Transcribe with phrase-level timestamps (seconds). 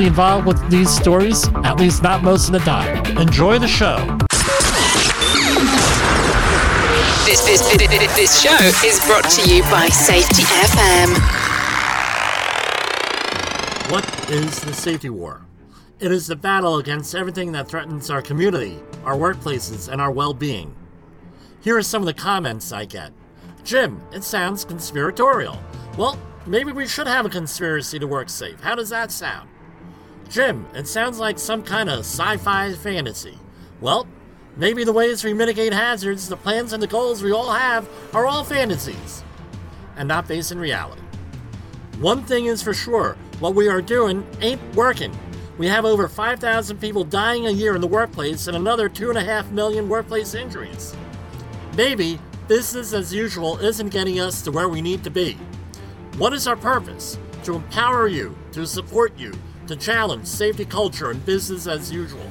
[0.00, 3.04] involved with these stories, at least not most of the time.
[3.18, 3.96] Enjoy the show.
[7.24, 11.08] This, this, this, this show is brought to you by Safety FM.
[13.90, 15.46] What is the safety war?
[16.00, 20.34] It is the battle against everything that threatens our community, our workplaces, and our well
[20.34, 20.74] being.
[21.60, 23.12] Here are some of the comments I get
[23.64, 25.58] Jim, it sounds conspiratorial.
[25.96, 28.60] Well, maybe we should have a conspiracy to work safe.
[28.60, 29.48] How does that sound?
[30.32, 33.36] Jim, it sounds like some kind of sci fi fantasy.
[33.82, 34.06] Well,
[34.56, 38.24] maybe the ways we mitigate hazards, the plans and the goals we all have, are
[38.24, 39.22] all fantasies
[39.94, 41.02] and not based in reality.
[42.00, 45.14] One thing is for sure what we are doing ain't working.
[45.58, 49.86] We have over 5,000 people dying a year in the workplace and another 2.5 million
[49.86, 50.96] workplace injuries.
[51.76, 55.34] Maybe business as usual isn't getting us to where we need to be.
[56.16, 57.18] What is our purpose?
[57.44, 59.34] To empower you, to support you,
[59.72, 62.30] to challenge safety culture and business as usual.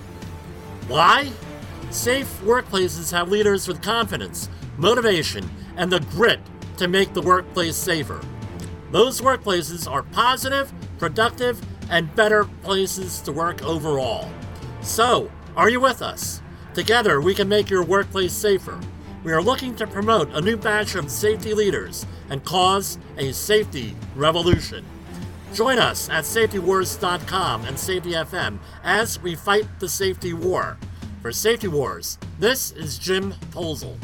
[0.88, 1.32] Why?
[1.90, 6.40] Safe workplaces have leaders with confidence, motivation, and the grit
[6.78, 8.22] to make the workplace safer.
[8.92, 14.30] Those workplaces are positive, productive, and better places to work overall.
[14.82, 16.42] So, are you with us?
[16.74, 18.80] Together, we can make your workplace safer.
[19.24, 23.96] We are looking to promote a new batch of safety leaders and cause a safety
[24.16, 24.86] revolution.
[25.54, 30.78] Join us at safetywars.com and Safety FM as we fight the safety war.
[31.22, 33.98] For Safety Wars, this is Jim Posel.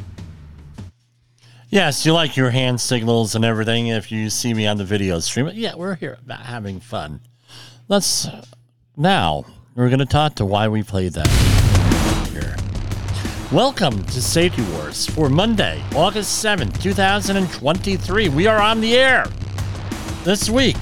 [1.69, 5.19] Yes, you like your hand signals and everything if you see me on the video
[5.19, 5.49] stream.
[5.53, 7.21] Yeah, we're here about having fun.
[7.87, 8.27] Let's
[8.97, 11.27] now we're going to talk to why we played that
[12.29, 12.55] here.
[13.51, 18.29] Welcome to Safety Wars for Monday, August 7th, 2023.
[18.29, 19.25] We are on the air
[20.23, 20.77] this week.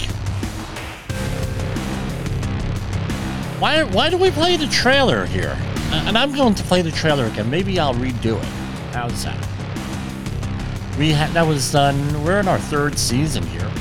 [3.60, 5.58] Why, why do we play the trailer here?
[5.92, 7.50] Uh, and I'm going to play the trailer again.
[7.50, 8.46] Maybe I'll redo it.
[8.94, 9.40] How's that?
[11.00, 12.24] We that was done.
[12.24, 13.72] We're in our third season here.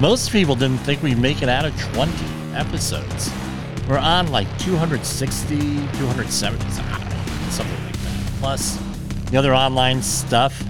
[0.00, 2.12] Most people didn't think we'd make it out of 20
[2.54, 3.30] episodes.
[3.88, 8.32] We're on like 260, 270, something like that.
[8.40, 8.78] Plus
[9.30, 10.62] the other online stuff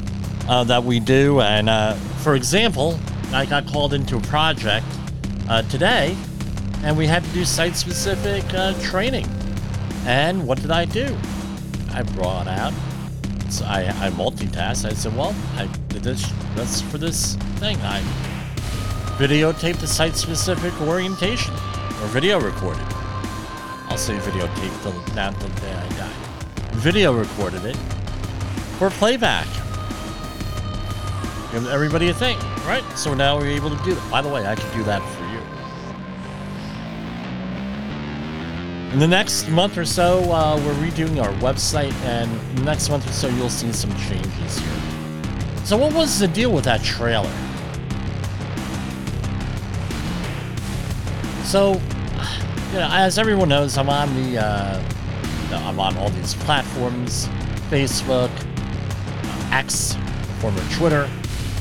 [0.48, 1.40] uh, that we do.
[1.40, 2.98] And uh, for example,
[3.32, 4.86] I got called into a project
[5.48, 6.16] uh, today,
[6.82, 9.26] and we had to do site-specific uh, training.
[10.06, 11.16] And what did I do?
[11.92, 12.72] I brought out
[13.50, 14.84] so I, I multitasked.
[14.84, 17.76] I said, well, I did this, that's for this thing.
[17.82, 18.00] I
[19.18, 22.84] videotaped the site-specific orientation or video recorded.
[23.88, 26.12] I'll say videotaped till the day I die.
[26.72, 27.76] Video recorded it
[28.78, 29.46] for playback.
[31.52, 32.84] Give everybody a thing, right?
[32.96, 34.10] So now we're able to do that.
[34.10, 35.00] By the way, I can do that
[38.96, 43.12] In the next month or so, uh, we're redoing our website, and next month or
[43.12, 44.80] so, you'll see some changes here.
[45.64, 47.30] So, what was the deal with that trailer?
[51.44, 51.72] So,
[52.72, 54.82] you know, as everyone knows, I'm on the, uh,
[55.52, 57.28] I'm on all these platforms:
[57.68, 58.30] Facebook,
[59.52, 59.94] X,
[60.40, 61.06] former Twitter,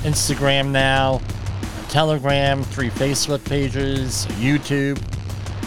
[0.04, 1.20] Instagram now,
[1.90, 5.02] Telegram, three Facebook pages, YouTube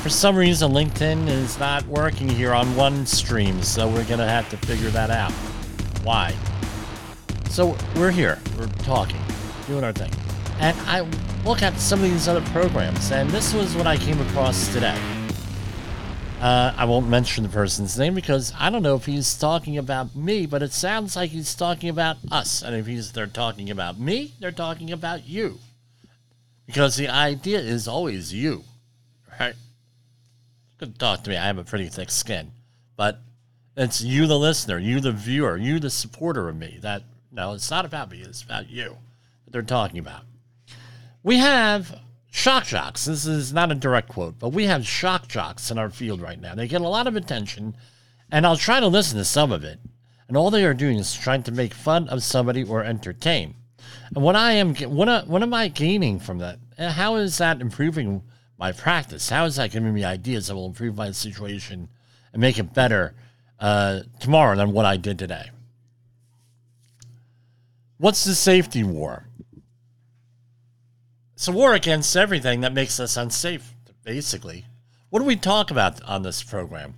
[0.02, 4.48] for some reason linkedin is not working here on one stream so we're gonna have
[4.48, 5.32] to figure that out.
[6.04, 6.34] Why?
[7.50, 8.38] So we're here.
[8.56, 9.20] We're talking
[9.66, 10.12] doing our thing.
[10.60, 11.00] And i
[11.44, 14.98] look at some of these other programs and this was what i came across today.
[16.40, 20.14] Uh, i won't mention the person's name because i don't know if he's talking about
[20.14, 22.62] me but it sounds like he's talking about us.
[22.62, 25.58] And if he's they're talking about me they're talking about you.
[26.66, 28.62] Because the idea is always you
[29.40, 29.54] right
[30.78, 31.36] could talk to me.
[31.36, 32.52] I have a pretty thick skin,
[32.96, 33.20] but
[33.76, 36.78] it's you, the listener, you, the viewer, you, the supporter of me.
[36.80, 38.20] That no, it's not about me.
[38.20, 38.96] It's about you.
[39.44, 40.22] That they're talking about.
[41.22, 43.04] We have shock jocks.
[43.04, 46.40] This is not a direct quote, but we have shock jocks in our field right
[46.40, 46.54] now.
[46.54, 47.76] They get a lot of attention,
[48.30, 49.80] and I'll try to listen to some of it.
[50.28, 53.54] And all they are doing is trying to make fun of somebody or entertain.
[54.14, 56.58] And what I am, what, what am I gaining from that?
[56.78, 58.22] How is that improving
[58.58, 59.30] my practice?
[59.30, 61.88] How is that giving me ideas that will improve my situation
[62.32, 63.14] and make it better
[63.60, 65.50] uh, tomorrow than what I did today?
[67.98, 69.24] What's the safety war?
[71.34, 73.74] It's a war against everything that makes us unsafe,
[74.04, 74.64] basically.
[75.10, 76.94] What do we talk about on this program?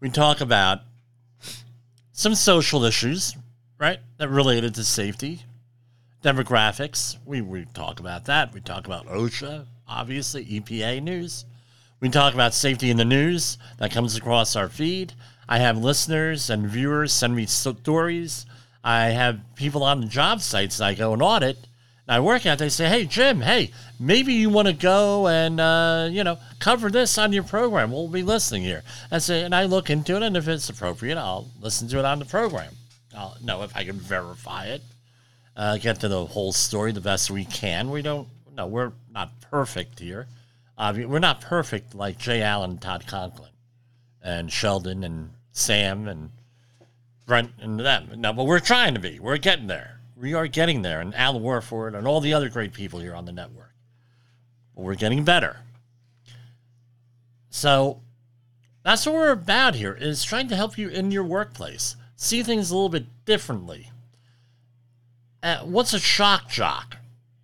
[0.00, 0.80] We talk about
[2.12, 3.34] some social issues,
[3.78, 5.42] right, that related to safety,
[6.22, 7.16] demographics.
[7.24, 8.52] We, we talk about that.
[8.52, 11.44] We talk about OSHA, obviously, EPA news.
[12.00, 15.12] We talk about safety in the news that comes across our feed.
[15.48, 18.46] I have listeners and viewers send me stories.
[18.82, 21.58] I have people on the job sites that I go and audit
[22.10, 23.70] I work at, they say, hey, Jim, hey,
[24.00, 27.92] maybe you want to go and, uh, you know, cover this on your program.
[27.92, 28.82] We'll be listening here.
[29.12, 32.04] I say, and I look into it, and if it's appropriate, I'll listen to it
[32.04, 32.74] on the program.
[33.16, 34.82] I'll know if I can verify it,
[35.56, 37.90] uh, get to the whole story the best we can.
[37.90, 40.26] We don't, no, we're not perfect here.
[40.76, 43.50] Uh, we're not perfect like Jay Allen, Todd Conklin,
[44.22, 46.30] and Sheldon, and Sam, and
[47.26, 48.10] Brent, and them.
[48.16, 49.18] No, but we're trying to be.
[49.18, 52.72] We're getting there we are getting there, and Al Warford and all the other great
[52.74, 53.72] people here on the network.
[54.76, 55.60] But we're getting better.
[57.48, 58.02] So
[58.82, 62.70] that's what we're about here is trying to help you in your workplace see things
[62.70, 63.90] a little bit differently.
[65.42, 66.98] Uh, what's a shock jock?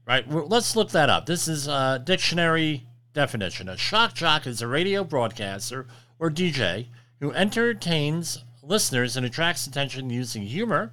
[0.07, 0.31] Right?
[0.31, 1.27] Let's look that up.
[1.27, 3.69] This is a dictionary definition.
[3.69, 5.87] A shock jock is a radio broadcaster
[6.19, 6.87] or DJ
[7.21, 10.93] who entertains listeners and attracts attention using humor,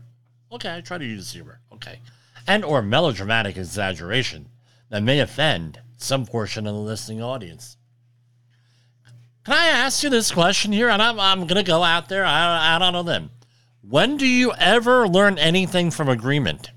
[0.53, 1.59] Okay, I try to use humor.
[1.73, 1.99] Okay.
[2.45, 4.49] And or melodramatic exaggeration
[4.89, 7.75] that may offend some portion of the listening audience.
[9.43, 10.89] Can I ask you this question here?
[10.89, 13.31] And I'm, I'm going to go out there, I, on a limb.
[13.81, 16.69] When do you ever learn anything from agreement?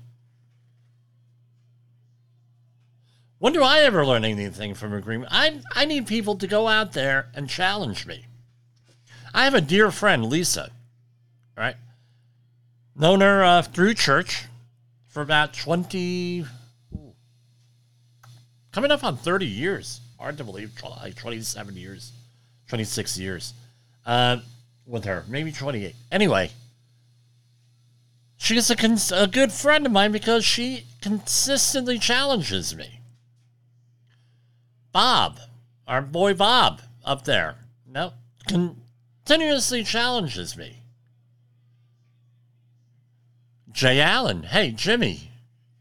[3.39, 5.31] When do I ever learn anything from agreement?
[5.31, 8.25] I, I need people to go out there and challenge me.
[9.33, 10.71] I have a dear friend, Lisa,
[11.55, 11.75] right?
[12.97, 14.45] known her uh, through church
[15.07, 16.45] for about 20,
[18.71, 20.01] coming up on 30 years.
[20.19, 22.11] Hard to believe, like 27 years,
[22.69, 23.53] 26 years
[24.05, 24.37] uh,
[24.85, 25.93] with her, maybe 28.
[26.11, 26.49] Anyway,
[28.35, 32.96] she's a, cons- a good friend of mine because she consistently challenges me.
[34.97, 35.39] Bob,
[35.87, 38.13] our boy Bob up there, no,
[38.47, 40.81] continuously challenges me.
[43.71, 45.29] Jay Allen, hey, Jimmy,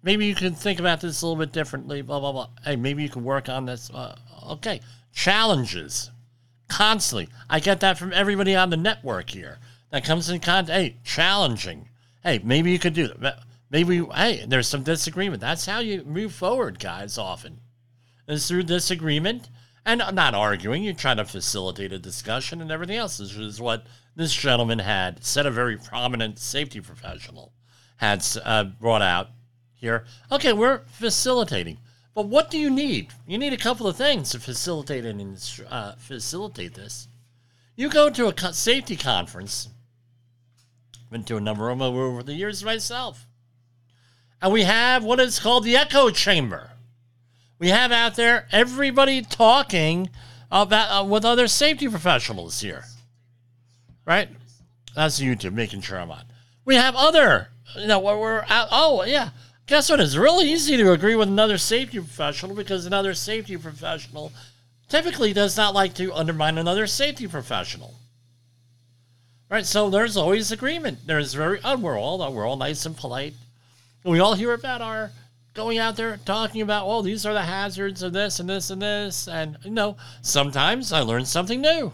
[0.02, 2.50] maybe you can think about this a little bit differently, blah, blah, blah.
[2.62, 3.88] Hey, maybe you can work on this.
[3.88, 4.16] Uh,
[4.50, 4.82] okay.
[5.14, 6.10] Challenges
[6.68, 7.30] constantly.
[7.48, 9.60] I get that from everybody on the network here
[9.92, 10.78] that comes in contact.
[10.78, 11.88] Hey, challenging.
[12.22, 13.44] Hey, maybe you could do that.
[13.70, 15.40] Maybe, hey, there's some disagreement.
[15.40, 17.60] That's how you move forward, guys, often.
[18.28, 19.48] Is through this agreement
[19.84, 20.82] and not arguing.
[20.82, 23.18] You're trying to facilitate a discussion and everything else.
[23.18, 23.86] This is what
[24.16, 27.52] this gentleman had said, a very prominent safety professional
[27.96, 29.28] had uh, brought out
[29.74, 30.04] here.
[30.32, 31.78] Okay, we're facilitating,
[32.14, 33.12] but what do you need?
[33.26, 35.38] You need a couple of things to facilitate and
[35.68, 37.08] uh, facilitate this.
[37.76, 39.68] You go to a safety conference.
[41.10, 43.28] Been to a number of them over the years myself,
[44.42, 46.72] and we have what is called the echo chamber.
[47.58, 50.10] We have out there everybody talking
[50.50, 52.84] about uh, with other safety professionals here,
[54.04, 54.28] right?
[54.94, 56.24] That's YouTube, making sure I'm on.
[56.64, 58.68] We have other you know, where we're out.
[58.70, 59.30] Oh, yeah.
[59.66, 60.00] Guess what?
[60.00, 64.32] It's really easy to agree with another safety professional because another safety professional
[64.88, 67.94] typically does not like to undermine another safety professional.
[69.50, 69.66] Right?
[69.66, 71.06] So there's always agreement.
[71.06, 73.34] There's very, oh, we're all, we're all nice and polite.
[74.04, 75.10] we all hear about our
[75.56, 78.80] going out there talking about, well, these are the hazards of this and this and
[78.80, 79.26] this.
[79.26, 81.92] And, you know, sometimes I learn something new.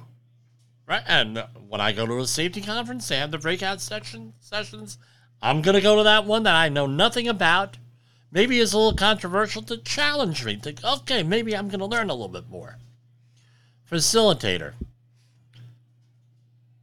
[0.86, 1.02] Right?
[1.06, 4.98] And when I go to a safety conference, they have the breakout section sessions
[5.42, 7.76] I'm going to go to that one that I know nothing about.
[8.30, 10.56] Maybe it's a little controversial to challenge me.
[10.56, 12.78] Think, okay, maybe I'm going to learn a little bit more.
[13.90, 14.74] Facilitator.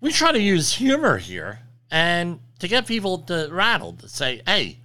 [0.02, 4.80] We try to use humor here and to get people to rattle to say, hey,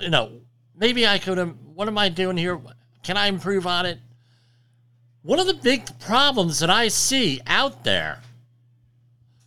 [0.00, 0.40] you know,
[0.78, 2.58] maybe I could have, what am I doing here?
[3.02, 3.98] Can I improve on it?
[5.22, 8.20] One of the big problems that I see out there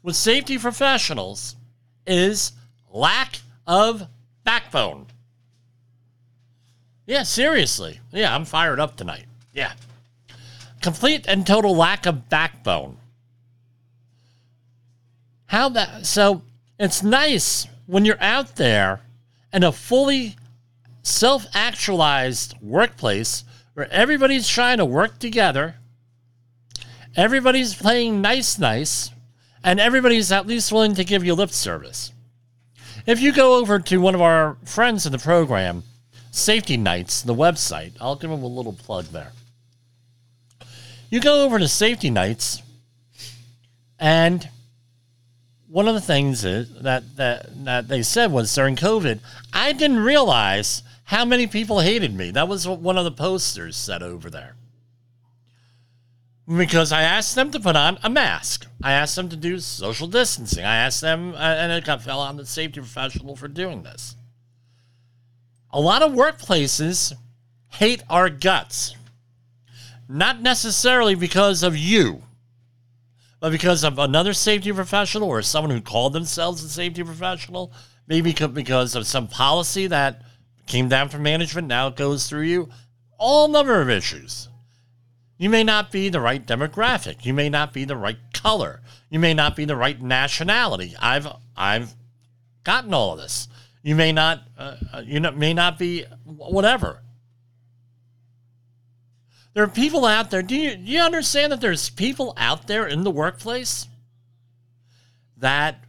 [0.03, 1.55] with safety professionals
[2.05, 2.53] is
[2.91, 4.07] lack of
[4.43, 5.07] backbone.
[7.05, 7.99] Yeah, seriously.
[8.11, 9.25] Yeah, I'm fired up tonight.
[9.53, 9.73] Yeah.
[10.81, 12.97] Complete and total lack of backbone.
[15.47, 16.43] How that so
[16.79, 19.01] it's nice when you're out there
[19.51, 20.37] and a fully
[21.03, 23.43] self-actualized workplace
[23.73, 25.75] where everybody's trying to work together,
[27.15, 29.11] Everybody's playing nice, nice,
[29.63, 32.13] and everybody's at least willing to give you lip service.
[33.05, 35.83] If you go over to one of our friends in the program,
[36.31, 39.33] Safety Nights, the website, I'll give them a little plug there.
[41.09, 42.61] You go over to Safety Nights,
[43.99, 44.47] and
[45.67, 49.19] one of the things that, that that they said was during COVID,
[49.51, 52.31] I didn't realize how many people hated me.
[52.31, 54.55] That was what one of the posters said over there.
[56.47, 58.65] Because I asked them to put on a mask.
[58.81, 60.63] I asked them to do social distancing.
[60.63, 64.15] I asked them, uh, and it got fell on the safety professional for doing this.
[65.71, 67.11] A lot of workplaces
[67.73, 68.95] hate our guts.
[70.07, 72.23] Not necessarily because of you,
[73.41, 77.73] but because of another safety professional or someone who called themselves a safety professional,
[78.07, 80.21] maybe because of some policy that
[80.71, 82.69] came down from management, now it goes through you.
[83.17, 84.47] All number of issues.
[85.37, 87.25] You may not be the right demographic.
[87.25, 88.81] You may not be the right color.
[89.09, 90.95] You may not be the right nationality.
[90.99, 91.93] I've I've
[92.63, 93.47] gotten all of this.
[93.83, 97.01] You may not uh, uh you may not be whatever.
[99.53, 100.41] There are people out there.
[100.41, 103.87] Do you, do you understand that there's people out there in the workplace
[105.35, 105.83] that,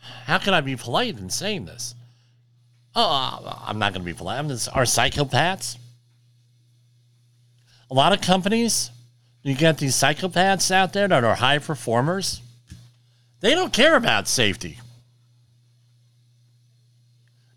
[0.00, 1.94] how can I be polite in saying this?
[2.94, 4.38] Oh, uh, I'm not going to be polite.
[4.38, 5.76] I'm are psychopaths.
[7.90, 8.90] A lot of companies,
[9.42, 12.42] you get these psychopaths out there that are high performers.
[13.40, 14.78] They don't care about safety.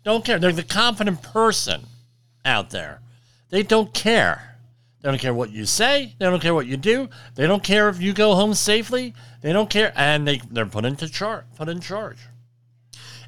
[0.02, 0.38] Don't care.
[0.38, 1.86] They're the confident person
[2.44, 3.00] out there.
[3.50, 4.56] They don't care.
[5.00, 6.14] They don't care what you say.
[6.18, 7.08] They don't care what you do.
[7.34, 9.14] They don't care if you go home safely.
[9.42, 11.44] They don't care, and they they're put into charge.
[11.56, 12.18] Put in charge.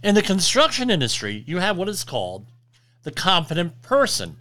[0.06, 2.46] In the construction industry, you have what is called
[3.02, 4.36] the competent person.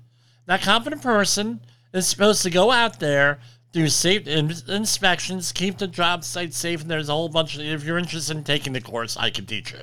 [0.46, 1.60] That competent person
[1.92, 3.40] is supposed to go out there,
[3.72, 7.62] do safe inspections, keep the job site safe, and there's a whole bunch of.
[7.62, 9.80] If you're interested in taking the course, I can teach you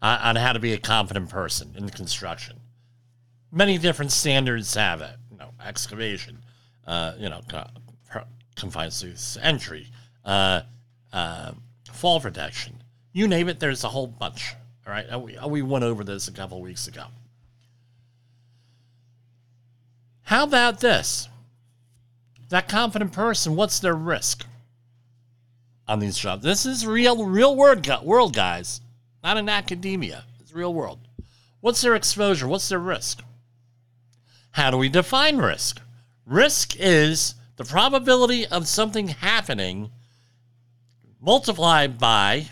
[0.00, 2.58] uh, on how to be a competent person in construction.
[3.52, 6.38] Many different standards have it You know, excavation,
[6.86, 7.42] uh, you know,
[8.54, 9.88] confined space entry,
[10.24, 10.62] uh,
[11.12, 11.52] uh,
[11.92, 12.82] fall protection.
[13.12, 14.54] You name it, there's a whole bunch.
[14.86, 17.06] All right, we, we went over this a couple weeks ago.
[20.22, 21.28] How about this?
[22.50, 24.46] That competent person, what's their risk
[25.88, 26.44] on these jobs?
[26.44, 28.80] This is real, real world, world, guys,
[29.24, 30.24] not in academia.
[30.40, 31.00] It's real world.
[31.60, 32.46] What's their exposure?
[32.46, 33.24] What's their risk?
[34.52, 35.80] How do we define risk?
[36.24, 39.90] Risk is the probability of something happening
[41.20, 42.50] multiplied by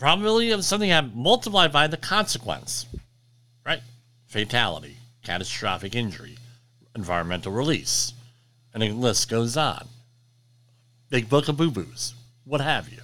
[0.00, 2.86] probability of something multiplied by the consequence,
[3.66, 3.82] right?
[4.26, 6.38] Fatality, catastrophic injury,
[6.96, 8.14] environmental release,
[8.72, 9.86] and the list goes on.
[11.10, 12.14] Big book of boo boos,
[12.44, 13.00] what have you.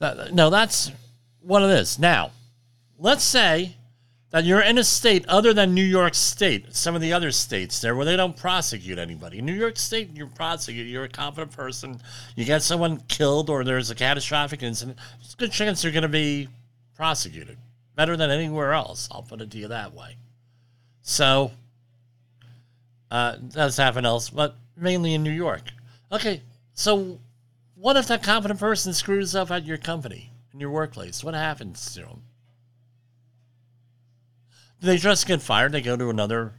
[0.00, 0.92] That, no, that's
[1.40, 1.98] what it is.
[1.98, 2.30] Now,
[2.98, 3.76] let's say
[4.30, 7.80] that you're in a state other than New York State, some of the other states
[7.80, 9.38] there where they don't prosecute anybody.
[9.38, 12.00] In New York State, you prosecute, you're a competent person,
[12.36, 16.02] you get someone killed or there's a catastrophic incident, there's a good chance you're going
[16.02, 16.48] to be
[16.94, 17.58] prosecuted.
[17.96, 20.16] Better than anywhere else, I'll put it to you that way.
[21.02, 21.50] So,
[23.10, 25.62] uh, that's happen else, but mainly in New York.
[26.12, 26.40] Okay,
[26.72, 27.18] so
[27.74, 31.24] what if that competent person screws up at your company, in your workplace?
[31.24, 32.22] What happens to them?
[34.80, 35.72] They just get fired?
[35.72, 36.54] They go to another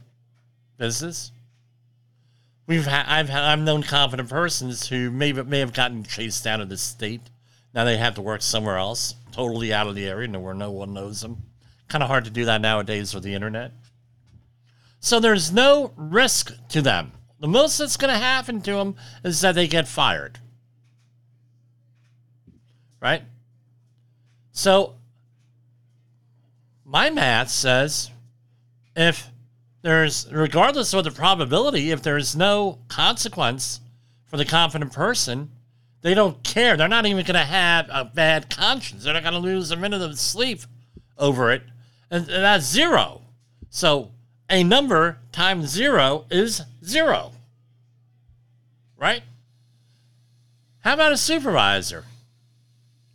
[0.78, 1.32] business.
[2.66, 6.60] We've ha- I've ha- I've known competent persons who may may have gotten chased out
[6.60, 7.22] of the state.
[7.74, 10.94] Now they have to work somewhere else, totally out of the area, where no one
[10.94, 11.42] knows them.
[11.88, 13.72] Kind of hard to do that nowadays with the internet.
[15.00, 17.12] So there's no risk to them.
[17.40, 20.38] The most that's going to happen to them is that they get fired.
[23.00, 23.24] Right?
[24.52, 24.94] So
[26.84, 28.11] my math says
[28.96, 29.30] if
[29.82, 33.80] there's, regardless of the probability, if there's no consequence
[34.26, 35.50] for the competent person,
[36.02, 36.76] they don't care.
[36.76, 39.04] They're not even going to have a bad conscience.
[39.04, 40.60] They're not going to lose a minute of sleep
[41.18, 41.62] over it.
[42.10, 43.22] And, and that's zero.
[43.70, 44.10] So
[44.50, 47.32] a number times zero is zero.
[48.96, 49.22] Right?
[50.80, 52.04] How about a supervisor?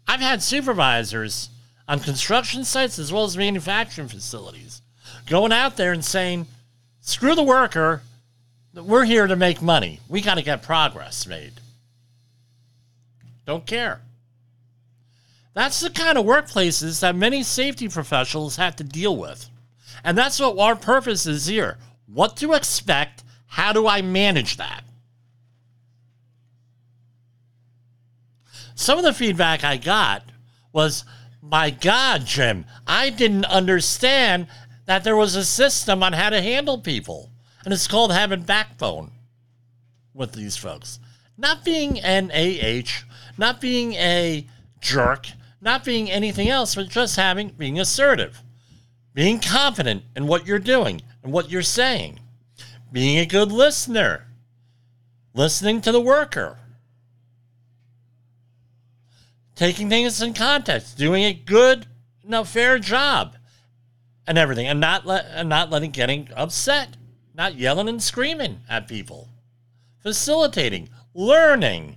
[0.07, 1.49] I've had supervisors
[1.87, 4.81] on construction sites as well as manufacturing facilities
[5.27, 6.47] going out there and saying,
[7.01, 8.01] screw the worker,
[8.73, 9.99] we're here to make money.
[10.07, 11.53] We got to get progress made.
[13.45, 14.01] Don't care.
[15.53, 19.49] That's the kind of workplaces that many safety professionals have to deal with.
[20.03, 21.77] And that's what our purpose is here.
[22.07, 24.83] what to expect, how do I manage that?
[28.75, 30.23] Some of the feedback I got
[30.71, 31.03] was,
[31.41, 34.47] my God, Jim, I didn't understand
[34.87, 37.29] that there was a system on how to handle people.
[37.63, 39.11] And it's called having backbone
[40.13, 40.99] with these folks.
[41.37, 43.03] Not being an AH,
[43.37, 44.47] not being a
[44.79, 45.27] jerk,
[45.61, 48.41] not being anything else, but just having being assertive,
[49.13, 52.19] being confident in what you're doing and what you're saying,
[52.91, 54.27] being a good listener,
[55.33, 56.57] listening to the worker,
[59.55, 61.85] taking things in context, doing a good,
[62.23, 63.36] no fair job,
[64.27, 66.97] and everything, and not let and not letting getting upset,
[67.33, 69.29] not yelling and screaming at people,
[70.03, 71.95] facilitating, learning.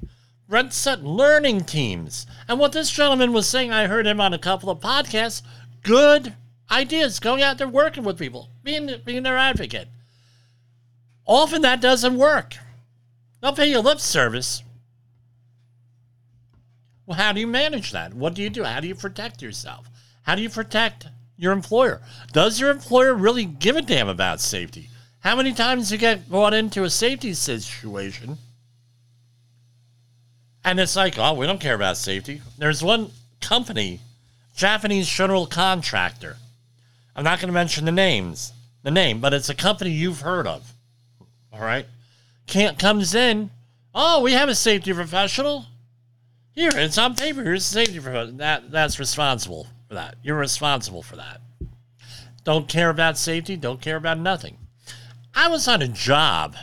[0.49, 2.27] Brent Sutton, learning teams.
[2.49, 5.43] And what this gentleman was saying, I heard him on a couple of podcasts,
[5.85, 6.35] good
[6.69, 9.87] ideas, going out there working with people, being, being their advocate.
[11.25, 12.57] Often that doesn't work.
[13.41, 14.65] They'll pay you lip service.
[17.07, 18.13] Well, how do you manage that?
[18.13, 18.65] What do you do?
[18.65, 19.89] How do you protect yourself?
[20.23, 21.07] How do you protect
[21.41, 22.03] your employer?
[22.33, 24.91] Does your employer really give a damn about safety?
[25.21, 28.37] How many times you get brought into a safety situation
[30.63, 32.43] and it's like, oh, we don't care about safety.
[32.59, 34.01] There's one company,
[34.55, 36.37] Japanese general contractor.
[37.17, 40.47] I'm not going to mention the names, the name, but it's a company you've heard
[40.47, 40.75] of.
[41.53, 41.87] All right,
[42.47, 43.51] can't comes in.
[43.95, 45.65] Oh, we have a safety professional.
[46.53, 47.43] Here, it's on paper.
[47.43, 48.37] Here's a safety professional.
[48.37, 50.15] That that's responsible for that.
[50.23, 51.41] You're responsible for that.
[52.45, 53.57] Don't care about safety.
[53.57, 54.57] Don't care about nothing.
[55.35, 56.55] I was on a job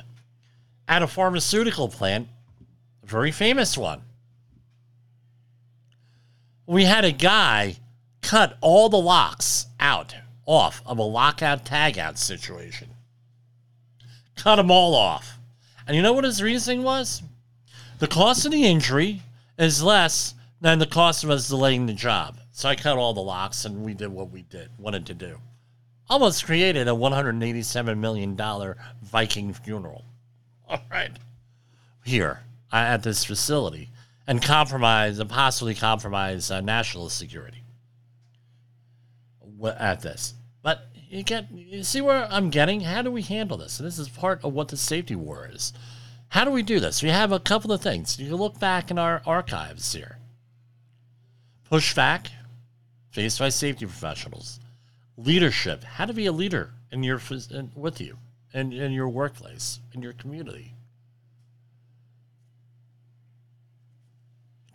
[0.87, 2.29] at a pharmaceutical plant
[3.03, 4.01] a very famous one.
[6.65, 7.75] We had a guy
[8.21, 10.15] cut all the locks out
[10.45, 12.87] off of a lockout tagout situation.
[14.37, 15.37] Cut them all off.
[15.85, 17.21] And you know what his reasoning was?
[17.99, 19.21] The cost of the injury
[19.59, 22.36] is less than the cost of us delaying the job.
[22.57, 25.37] So I cut all the locks and we did what we did wanted to do.
[26.09, 28.35] Almost created a $187 million
[29.03, 30.03] Viking funeral.
[30.67, 31.11] All right.
[32.03, 32.39] Here
[32.73, 33.91] at this facility
[34.25, 37.63] and compromise and possibly compromise uh, national security
[39.63, 40.33] at this.
[40.63, 42.81] But you get you see where I'm getting.
[42.81, 43.79] How do we handle this?
[43.79, 45.73] And this is part of what the safety war is.
[46.29, 47.03] How do we do this?
[47.03, 48.17] We have a couple of things.
[48.17, 50.17] You can look back in our archives here.
[51.71, 52.29] Pushback,
[53.17, 54.59] faced by safety professionals.
[55.17, 55.83] Leadership.
[55.83, 58.15] How to be a leader in your in, with you
[58.53, 60.75] in, in your workplace, in your community.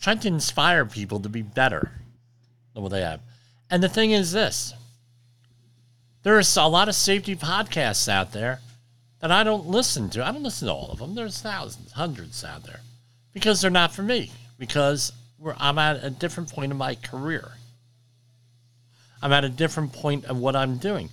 [0.00, 1.92] trying to inspire people to be better
[2.74, 3.20] than what they have.
[3.70, 4.74] And the thing is this
[6.24, 8.58] there's a lot of safety podcasts out there
[9.20, 10.26] that I don't listen to.
[10.26, 11.14] I don't listen to all of them.
[11.14, 12.80] There's thousands, hundreds out there
[13.32, 15.12] because they're not for me, because
[15.58, 17.52] I'm at a different point in my career.
[19.22, 21.08] I'm at a different point of what I'm doing.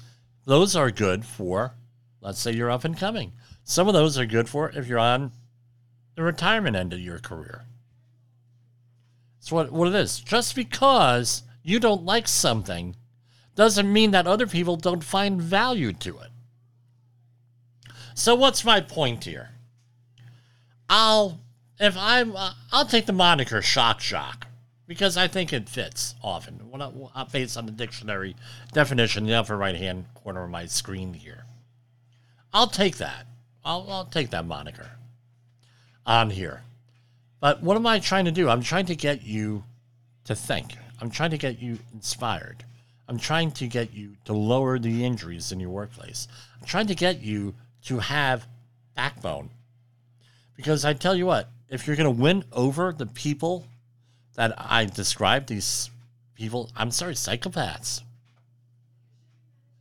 [0.45, 1.76] Those are good for,
[2.22, 3.34] let's say you're up and coming.
[3.63, 5.32] Some of those are good for if you're on
[6.15, 7.65] the retirement end of your career.
[9.38, 10.19] It's what, what it is.
[10.19, 12.95] Just because you don't like something
[13.56, 16.30] doesn't mean that other people don't find value to it.
[18.15, 19.52] So what's my point here?
[20.89, 21.39] I'll
[21.80, 24.48] if I'm uh, I'll take the moniker shock jock
[24.89, 26.56] because I think it fits often.
[26.71, 26.91] When I,
[27.32, 28.36] based on the dictionary
[28.73, 31.45] definition in the upper right hand corner of my screen here.
[32.52, 33.28] I'll take that.
[33.63, 34.89] I'll, I'll take that moniker
[36.08, 36.63] on here.
[37.39, 38.49] But what am I trying to do?
[38.49, 39.63] I'm trying to get you
[40.25, 40.73] to think.
[40.99, 42.65] I'm trying to get you inspired.
[43.08, 46.28] I'm trying to get you to lower the injuries in your workplace.
[46.60, 48.47] I'm trying to get you to have
[48.95, 49.52] backbone.
[50.56, 53.67] Because I tell you what, if you're going to win over the people
[54.39, 55.89] that I describe these
[56.34, 58.04] people, I'm sorry, psychopaths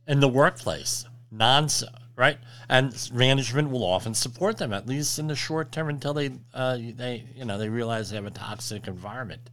[0.05, 2.37] in the workplace, nonsense right?
[2.67, 6.75] And management will often support them, at least in the short term, until they, uh,
[6.75, 9.49] they, you know, they realize they have a toxic environment.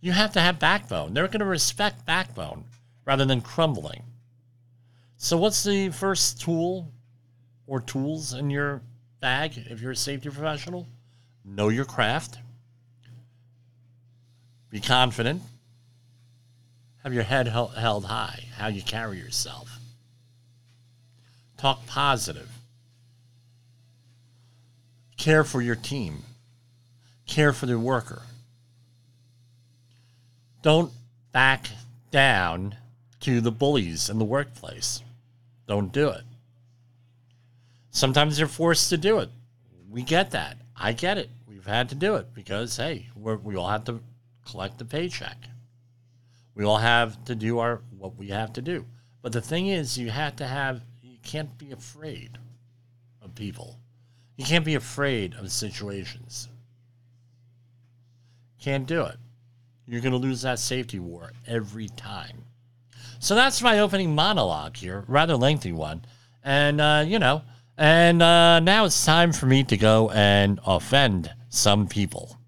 [0.00, 1.12] You have to have backbone.
[1.12, 2.66] They're going to respect backbone
[3.04, 4.04] rather than crumbling.
[5.16, 6.92] So, what's the first tool
[7.66, 8.82] or tools in your
[9.18, 10.86] bag if you're a safety professional?
[11.44, 12.38] Know your craft.
[14.70, 15.42] Be confident.
[17.02, 18.44] Have your head held high.
[18.56, 19.80] How you carry yourself
[21.60, 22.48] Talk positive.
[25.18, 26.22] Care for your team.
[27.26, 28.22] Care for the worker.
[30.62, 30.90] Don't
[31.32, 31.66] back
[32.10, 32.76] down
[33.20, 35.02] to the bullies in the workplace.
[35.68, 36.22] Don't do it.
[37.90, 39.28] Sometimes you're forced to do it.
[39.90, 40.56] We get that.
[40.74, 41.28] I get it.
[41.46, 44.00] We've had to do it because, hey, we all have to
[44.50, 45.36] collect the paycheck.
[46.54, 48.86] We all have to do our what we have to do.
[49.22, 52.38] But the thing is, you have to have, you can't be afraid
[53.22, 53.78] of people.
[54.36, 56.48] You can't be afraid of situations.
[58.58, 59.16] Can't do it.
[59.86, 62.44] You're going to lose that safety war every time.
[63.18, 66.04] So that's my opening monologue here, rather lengthy one.
[66.42, 67.42] And, uh, you know,
[67.76, 72.38] and uh, now it's time for me to go and offend some people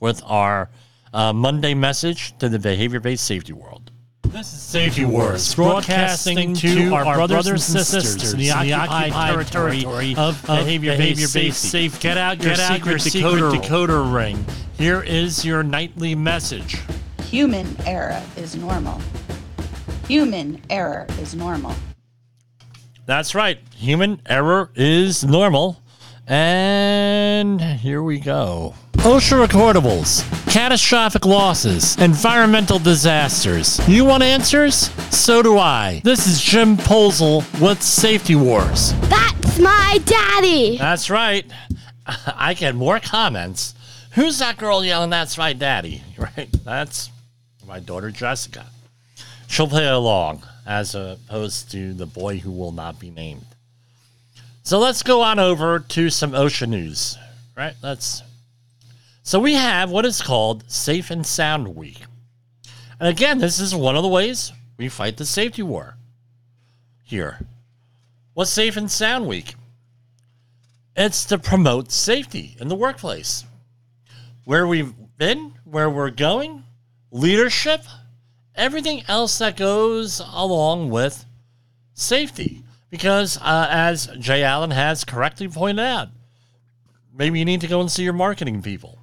[0.00, 0.70] with our
[1.12, 3.90] uh, Monday message to the behavior based safety world.
[4.32, 10.42] This is Safety Wars, broadcasting to our brothers and sisters in the occupied territory of
[10.46, 12.00] behavior-based safety.
[12.00, 14.42] Get out get out your secret decoder ring.
[14.78, 16.78] Here is your nightly message.
[17.24, 19.02] Human error is normal.
[20.08, 21.74] Human error is normal.
[23.04, 23.58] That's right.
[23.76, 25.81] Human error is normal.
[26.32, 28.72] And here we go.
[28.94, 33.86] OSHA recordables, catastrophic losses, environmental disasters.
[33.86, 34.88] You want answers?
[35.14, 36.00] So do I.
[36.04, 38.94] This is Jim Posel with Safety Wars.
[39.10, 40.78] That's my daddy.
[40.78, 41.44] That's right.
[42.06, 43.74] I get more comments.
[44.12, 46.02] Who's that girl yelling, That's my daddy?
[46.16, 46.48] Right?
[46.64, 47.10] That's
[47.66, 48.64] my daughter Jessica.
[49.48, 53.44] She'll play along as opposed to the boy who will not be named.
[54.64, 57.18] So let's go on over to some OSHA news,
[57.56, 57.74] right?
[57.82, 58.22] Let's.
[59.24, 62.02] So we have what is called Safe and Sound Week.
[63.00, 65.96] And again, this is one of the ways we fight the safety war
[67.02, 67.40] here.
[68.34, 69.54] What's Safe and Sound Week?
[70.96, 73.44] It's to promote safety in the workplace.
[74.44, 76.62] Where we've been, where we're going,
[77.10, 77.82] leadership,
[78.54, 81.24] everything else that goes along with
[81.94, 82.62] safety.
[82.92, 86.10] Because, uh, as Jay Allen has correctly pointed out,
[87.10, 88.98] maybe you need to go and see your marketing people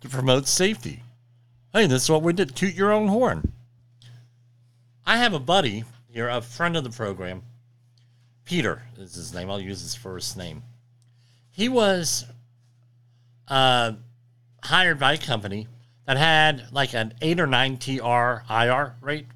[0.00, 1.02] to promote safety.
[1.72, 2.54] Hey, this is what we did.
[2.54, 3.52] Toot your own horn.
[5.04, 7.42] I have a buddy here, a friend of the program.
[8.44, 9.50] Peter is his name.
[9.50, 10.62] I'll use his first name.
[11.50, 12.26] He was
[13.48, 13.94] uh,
[14.62, 15.66] hired by a company
[16.06, 19.26] that had like an 8 or 9 TRIR rate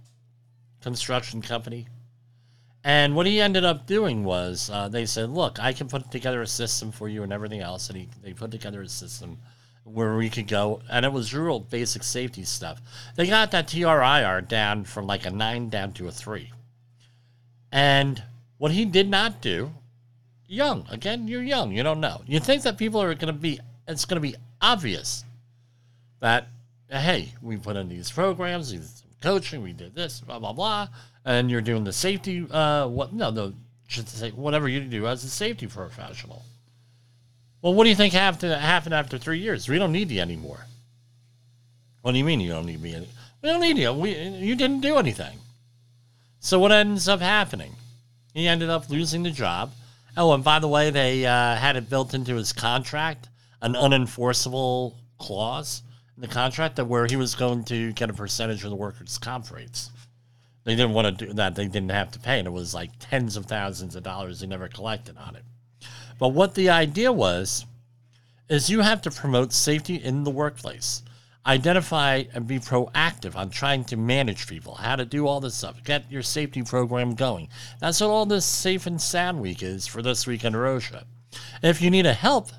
[0.81, 1.89] construction company.
[2.85, 6.43] And what he ended up doing was uh, they said, look, I can put together
[6.43, 7.89] a system for you and everything else.
[7.89, 9.39] And he, they put together a system
[9.85, 12.81] where we could go, and it was real basic safety stuff.
[13.17, 16.51] They got that TRIR down from like a 9 down to a 3.
[17.73, 18.23] And
[18.59, 19.73] what he did not do,
[20.47, 22.23] young, again, you're young, you don't know.
[22.27, 25.25] You think that people are going to be, it's going to be obvious
[26.21, 26.47] that,
[26.89, 30.89] hey, we put in these programs, these coaching, we did this, blah, blah, blah
[31.25, 32.47] and you're doing the safety.
[32.51, 33.13] Uh, what?
[33.13, 33.53] No, no,
[33.87, 36.45] should say whatever you do as a safety professional.
[37.61, 39.69] Well, what do you think happened happened after three years?
[39.69, 40.67] We don't need you anymore.
[42.01, 42.95] What do you mean you don't need me?
[42.95, 43.09] Any-
[43.43, 43.93] we don't need you.
[43.93, 45.39] We you didn't do anything.
[46.41, 47.77] So what ends up happening?
[48.35, 49.73] He ended up losing the job.
[50.17, 53.29] Oh, and by the way, they uh, had it built into his contract,
[53.61, 55.83] an unenforceable clause
[56.17, 59.19] in the contract that where he was going to get a percentage of the workers'
[59.19, 59.91] comp rates.
[60.65, 61.55] They didn't want to do that.
[61.55, 64.47] They didn't have to pay, and it was like tens of thousands of dollars they
[64.47, 65.45] never collected on it.
[66.19, 67.67] But what the idea was
[68.49, 71.03] is you have to promote safety in the workplace.
[71.45, 75.83] Identify and be proactive on trying to manage people, how to do all this stuff,
[75.83, 77.49] get your safety program going.
[77.81, 81.05] That's what all this Safe and Sound Week is for this week in Rosia.
[81.63, 82.51] If you need a help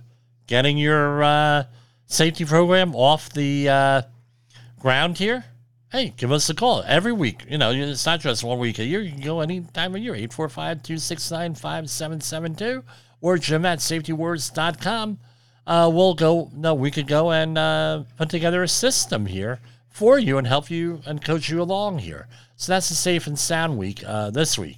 [0.47, 1.63] getting your uh,
[2.07, 4.01] safety program off the uh,
[4.79, 5.45] ground here,
[5.93, 7.45] hey, give us a call every week.
[7.47, 8.99] You know, it's not just one week a year.
[8.99, 12.83] You can go any time of year, 845-269-5772
[13.21, 15.19] or jim at safetywars.com.
[15.67, 20.17] Uh, we'll go, no, we could go and uh, put together a system here for
[20.17, 22.27] you and help you and coach you along here.
[22.55, 24.77] So that's the Safe and Sound Week uh, this week.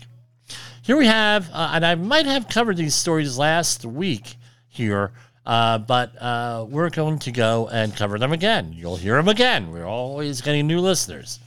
[0.82, 4.36] Here we have, uh, and I might have covered these stories last week
[4.68, 5.14] here,
[5.46, 8.74] uh, but uh, we're going to go and cover them again.
[8.74, 9.72] You'll hear them again.
[9.72, 11.40] We're always getting new listeners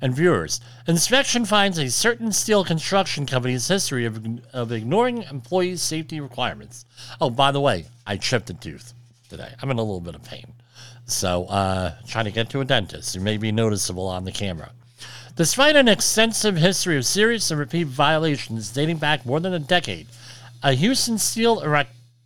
[0.00, 0.60] and viewers.
[0.86, 6.84] Inspection finds a certain steel construction company's history of, of ignoring employees' safety requirements.
[7.20, 8.94] Oh, by the way, I chipped a tooth
[9.28, 9.52] today.
[9.62, 10.52] I'm in a little bit of pain.
[11.06, 13.16] So, uh, trying to get to a dentist.
[13.16, 14.70] It may be noticeable on the camera.
[15.36, 20.06] Despite an extensive history of serious and repeat violations dating back more than a decade,
[20.62, 21.62] a Houston steel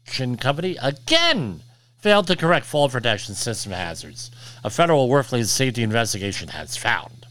[0.07, 1.61] erection company again
[1.99, 4.31] failed to correct fall protection system hazards.
[4.63, 7.27] A federal workplace safety investigation has found.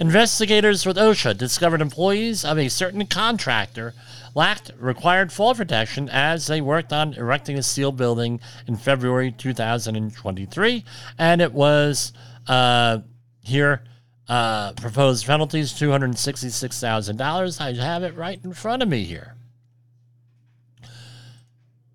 [0.00, 3.94] Investigators with OSHA discovered employees of a certain contractor
[4.34, 10.84] lacked required fall protection as they worked on erecting a steel building in February 2023.
[11.18, 12.12] And it was
[12.48, 12.98] uh,
[13.42, 13.84] here
[14.28, 17.60] uh, proposed penalties $266,000.
[17.60, 19.36] I have it right in front of me here.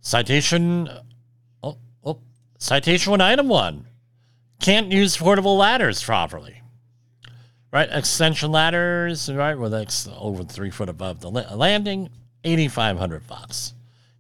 [0.07, 0.89] Citation.
[1.61, 2.21] Oh, oh,
[2.59, 3.87] citation one, item one.
[4.61, 6.61] Can't use portable ladders properly.
[7.73, 12.07] Right, extension ladders, right, with ex- over three foot above the la- landing,
[12.45, 13.73] 8,500 bucks.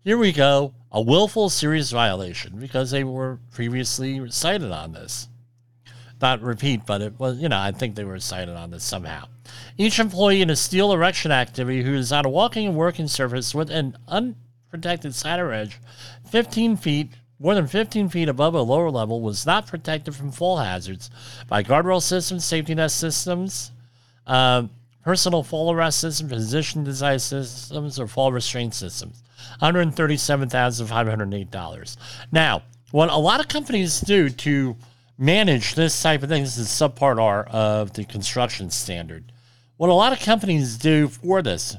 [0.03, 5.29] Here we go, a willful serious violation because they were previously cited on this.
[6.21, 9.29] Not repeat, but it was, you know, I think they were cited on this somehow.
[9.77, 13.55] Each employee in a steel erection activity who is on a walking and working surface
[13.55, 13.95] with an
[14.77, 15.79] unprotected cider edge
[16.29, 17.09] 15 feet,
[17.39, 21.09] more than 15 feet above a lower level, was not protected from fall hazards
[21.47, 23.71] by guardrail systems, safety net systems,
[24.27, 24.69] um,
[25.03, 29.23] personal fall arrest systems, positioning device systems, or fall restraint systems.
[29.61, 31.97] $137,508.
[32.31, 34.75] Now, what a lot of companies do to
[35.17, 39.31] manage this type of thing, this is subpart R of the construction standard.
[39.77, 41.77] What a lot of companies do for this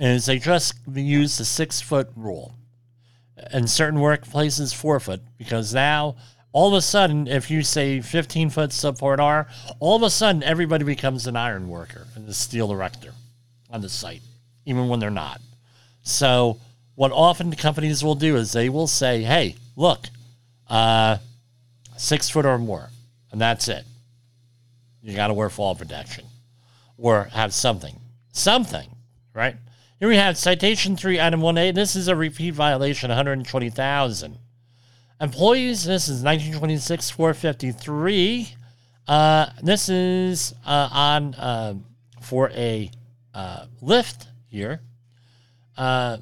[0.00, 2.54] is they just use the six foot rule.
[3.52, 6.16] In certain workplaces, four foot, because now
[6.52, 9.46] all of a sudden, if you say 15 foot subpart R,
[9.78, 13.12] all of a sudden everybody becomes an iron worker and a steel erector
[13.70, 14.22] on the site,
[14.66, 15.40] even when they're not.
[16.02, 16.58] So,
[16.96, 20.06] what often companies will do is they will say, hey, look,
[20.68, 21.18] uh,
[21.96, 22.90] six foot or more,
[23.30, 23.84] and that's it.
[25.02, 26.24] You got to wear fall protection
[26.98, 27.98] or have something.
[28.32, 28.88] Something,
[29.32, 29.56] right?
[30.00, 31.74] Here we have citation 3, item 1A.
[31.74, 34.38] This is a repeat violation, 120,000.
[35.20, 38.54] Employees, this is 1926 453.
[39.06, 41.74] Uh, this is uh, on uh,
[42.22, 42.90] for a
[43.34, 44.80] uh, lift here.
[45.76, 46.16] Uh,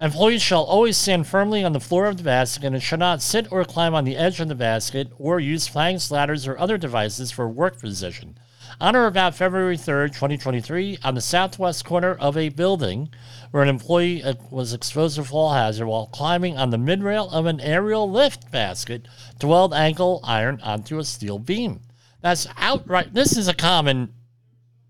[0.00, 3.52] employees shall always stand firmly on the floor of the basket and shall not sit
[3.52, 7.30] or climb on the edge of the basket or use planks, ladders, or other devices
[7.30, 8.36] for work position.
[8.80, 13.10] On or about February 3rd, 2023, on the southwest corner of a building
[13.50, 17.44] where an employee uh, was exposed to fall hazard while climbing on the midrail of
[17.44, 19.06] an aerial lift basket
[19.38, 21.80] to weld angle iron onto a steel beam.
[22.22, 24.14] That's outright, this is a common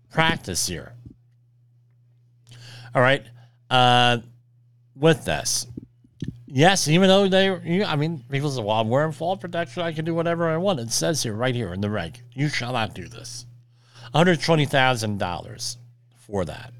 [0.09, 0.93] practice here.
[2.95, 3.25] All right.
[3.69, 4.19] Uh,
[4.95, 5.67] with this,
[6.47, 9.83] yes, even though they, I mean, people say, well, I'm wearing fall protection.
[9.83, 10.79] I can do whatever I want.
[10.79, 13.47] It says here, right here in the reg, you shall not do this.
[14.13, 15.77] $120,000
[16.17, 16.73] for that.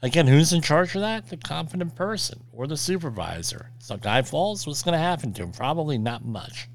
[0.00, 1.28] Again, who's in charge of that?
[1.28, 3.70] The competent person or the supervisor.
[3.80, 5.50] So, guy falls, what's going to happen to him?
[5.52, 6.68] Probably not much.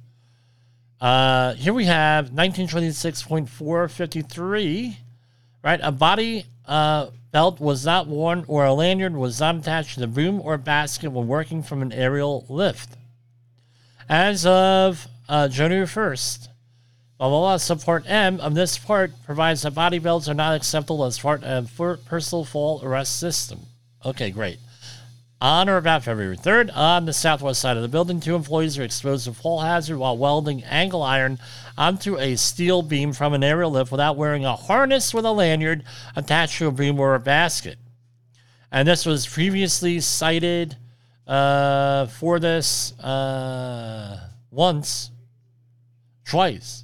[0.99, 4.97] Uh, here we have 1926.453,
[5.63, 5.79] right?
[5.83, 10.07] A body uh, belt was not worn or a lanyard was not attached to the
[10.07, 12.95] boom or basket when working from an aerial lift.
[14.07, 16.49] As of uh, January 1st,
[17.29, 21.19] blah, blah, subpart M of this part provides that body belts are not acceptable as
[21.19, 21.71] part of
[22.05, 23.59] personal fall arrest system.
[24.05, 24.59] Okay, great.
[25.43, 28.83] On or about February 3rd, on the southwest side of the building, two employees are
[28.83, 31.37] exposed to fall hazard while welding angle iron
[31.77, 35.83] onto a steel beam from an aerial lift without wearing a harness with a lanyard
[36.15, 37.77] attached to a beam or a basket.
[38.71, 40.77] And this was previously cited
[41.27, 45.11] uh, for this uh, once,
[46.23, 46.83] twice,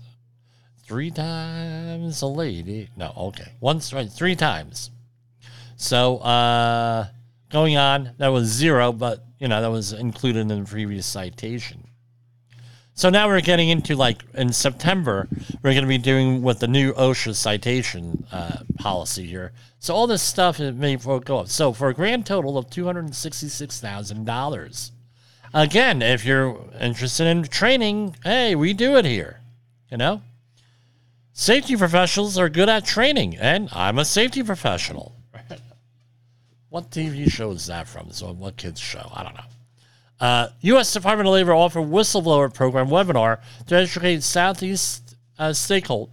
[0.89, 2.89] three times a lady.
[2.97, 4.91] No, okay, once, right, three times.
[5.77, 7.07] So, uh,
[7.49, 8.11] going on.
[8.17, 11.85] That was zero, but you know that was included in the previous citation.
[12.93, 15.27] So now we're getting into like in September,
[15.63, 19.53] we're going to be doing with the new OSHA citation uh, policy here.
[19.79, 21.47] So all this stuff it may go up.
[21.47, 24.91] So for a grand total of two hundred sixty-six thousand dollars.
[25.53, 29.39] Again, if you're interested in training, hey, we do it here.
[29.89, 30.21] You know,
[31.39, 35.15] safety professionals are good at training, and I'm a safety professional.
[36.69, 38.11] What TV show is that from?
[38.11, 39.09] So what kids show?
[39.11, 39.49] I don't know.
[40.19, 40.93] Uh, U.S.
[40.93, 46.09] Department of Labor offered whistleblower program webinar to educate Southeast uh, stakehold,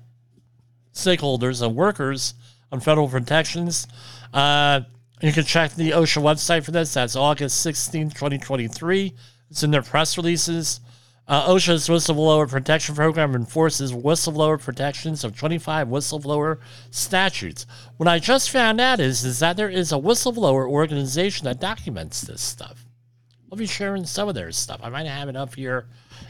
[0.94, 2.32] stakeholders and workers
[2.72, 3.86] on federal protections.
[4.32, 4.80] Uh,
[5.20, 6.94] you can check the OSHA website for this.
[6.94, 9.12] That's August 16, 2023.
[9.50, 10.80] It's in their press releases.
[11.28, 16.58] Uh, OSHA's whistleblower protection program enforces whistleblower protections of 25 whistleblower
[16.90, 17.66] statutes.
[17.96, 22.20] What I just found out is, is that there is a whistleblower organization that documents
[22.20, 22.84] this stuff.
[23.50, 24.80] I'll be sharing some of their stuff.
[24.84, 25.86] I might have it up here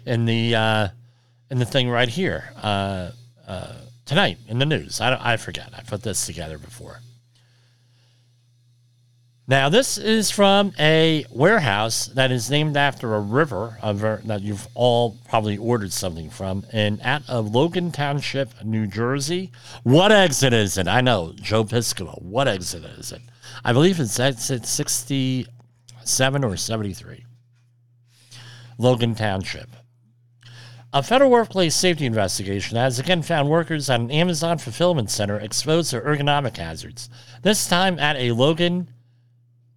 [0.07, 0.89] in the uh,
[1.51, 2.53] in the thing right here.
[2.63, 3.11] Uh,
[3.47, 3.73] uh,
[4.07, 5.01] tonight in the news.
[5.01, 5.71] I, I forget.
[5.77, 7.01] I put this together before.
[9.49, 14.67] Now, this is from a warehouse that is named after a river ver- that you've
[14.75, 19.53] all probably ordered something from, in at of Logan Township, New Jersey.
[19.85, 20.89] What exit is it?
[20.89, 22.21] I know, Joe Piscopo.
[22.21, 23.23] What exit is it?
[23.65, 25.47] I believe it's exit 67
[26.45, 27.25] or 73.
[28.79, 29.69] Logan Township.
[30.93, 35.91] A federal workplace safety investigation has again found workers at an Amazon fulfillment center exposed
[35.91, 37.09] to ergonomic hazards,
[37.43, 38.89] this time at a Logan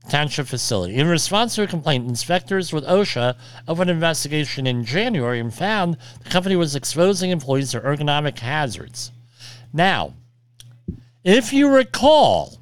[0.09, 0.95] Township facility.
[0.95, 3.35] In response to a complaint, inspectors with OSHA
[3.67, 9.11] opened an investigation in January and found the company was exposing employees to ergonomic hazards.
[9.71, 10.15] Now,
[11.23, 12.57] if you recall,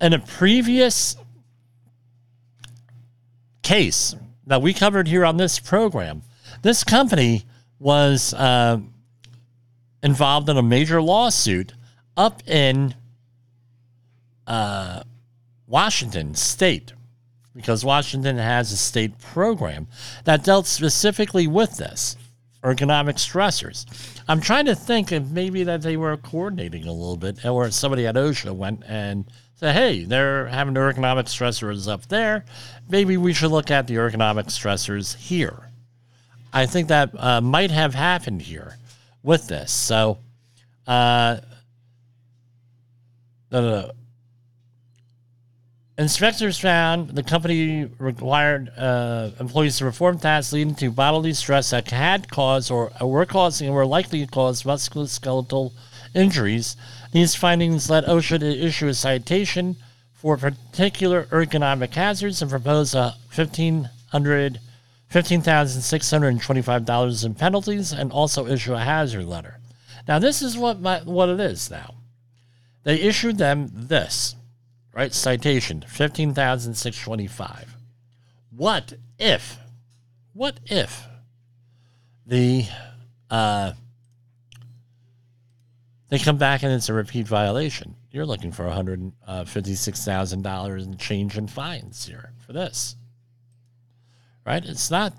[0.00, 1.16] in a previous
[3.62, 4.14] case
[4.46, 6.22] that we covered here on this program,
[6.62, 7.44] this company
[7.80, 8.78] was uh,
[10.04, 11.72] involved in a major lawsuit
[12.16, 12.94] up in
[14.46, 15.02] uh,
[15.66, 16.92] Washington State,
[17.54, 19.88] because Washington has a state program
[20.24, 22.16] that dealt specifically with this
[22.62, 23.86] ergonomic stressors.
[24.28, 28.06] I'm trying to think if maybe that they were coordinating a little bit, or somebody
[28.06, 29.24] at OSHA went and
[29.54, 32.44] said, hey, they're having ergonomic stressors up there.
[32.88, 35.70] Maybe we should look at the ergonomic stressors here.
[36.52, 38.76] I think that uh, might have happened here
[39.22, 39.72] with this.
[39.72, 40.18] So,
[40.86, 41.38] uh,
[43.50, 43.90] no, no, no.
[45.98, 51.90] Inspectors found the company required uh, employees to perform tasks leading to bodily stress that
[51.90, 55.72] had caused or were causing or were likely to cause musculoskeletal
[56.14, 56.76] injuries.
[57.12, 59.76] These findings led OSHA to issue a citation
[60.12, 64.58] for particular ergonomic hazards and propose a $1,500
[65.12, 69.58] $15,625 in penalties and also issue a hazard letter.
[70.08, 71.94] Now, this is what my, what it is now.
[72.84, 74.36] They issued them this,
[74.96, 75.14] right?
[75.14, 77.76] Citation 15,625.
[78.50, 79.58] What if,
[80.32, 81.04] what if
[82.26, 82.64] the,
[83.30, 83.72] uh,
[86.08, 87.94] they come back and it's a repeat violation?
[88.10, 92.96] You're looking for $156,000 in change in fines here for this
[94.46, 94.64] right?
[94.64, 95.12] It's not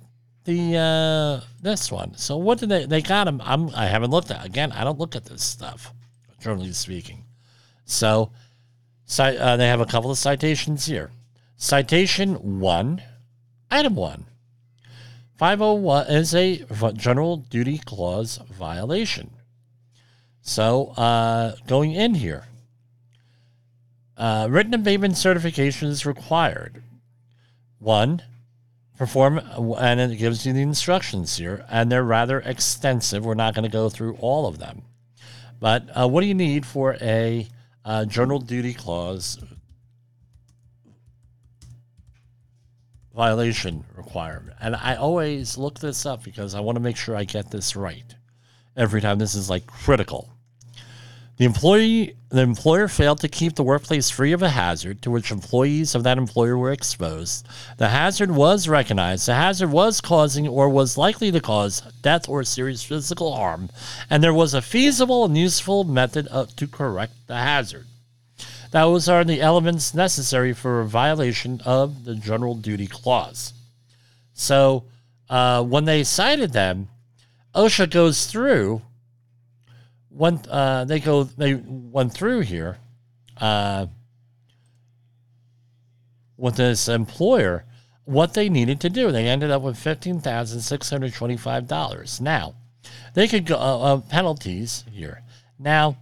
[0.45, 2.15] the uh, this one.
[2.15, 2.85] So what did they?
[2.85, 3.41] They got him.
[3.43, 3.69] I'm.
[3.75, 4.71] I haven't looked at again.
[4.71, 5.93] I don't look at this stuff,
[6.41, 7.25] generally speaking.
[7.85, 8.31] So,
[9.19, 11.11] uh, they have a couple of citations here.
[11.55, 13.01] Citation one,
[13.71, 14.25] item one.
[15.37, 16.65] 501 is a
[16.95, 19.29] general duty clause violation.
[20.41, 22.45] So, uh, going in here,
[24.17, 26.81] uh, written abatement certification is required.
[27.77, 28.23] One,
[28.97, 29.37] perform
[29.77, 33.69] and it gives you the instructions here and they're rather extensive we're not going to
[33.69, 34.81] go through all of them
[35.59, 37.47] but uh, what do you need for a
[37.87, 39.39] uh, general duty clause
[43.15, 44.55] violation requirement.
[44.59, 47.75] And i always look this up because i want to make sure i get this
[47.75, 48.13] right
[48.75, 49.17] every time.
[49.17, 50.36] This is like critical
[51.37, 55.31] the employee, the employer failed to keep the workplace free of a hazard to which
[55.31, 57.47] employees of that employer were exposed.
[57.77, 59.27] The hazard was recognized.
[59.27, 63.69] The hazard was causing or was likely to cause death or serious physical harm,
[64.09, 67.85] and there was a feasible and useful method of, to correct the hazard.
[68.71, 73.53] Those are the elements necessary for a violation of the general duty clause.
[74.33, 74.85] So,
[75.29, 76.89] uh, when they cited them,
[77.55, 78.81] OSHA goes through
[80.17, 82.77] went uh, they go they went through here
[83.37, 83.87] uh,
[86.35, 87.65] with this employer
[88.05, 89.11] what they needed to do.
[89.11, 92.19] They ended up with fifteen thousand six hundred twenty-five dollars.
[92.19, 92.55] Now
[93.13, 95.23] they could go uh, uh penalties here.
[95.59, 95.97] Now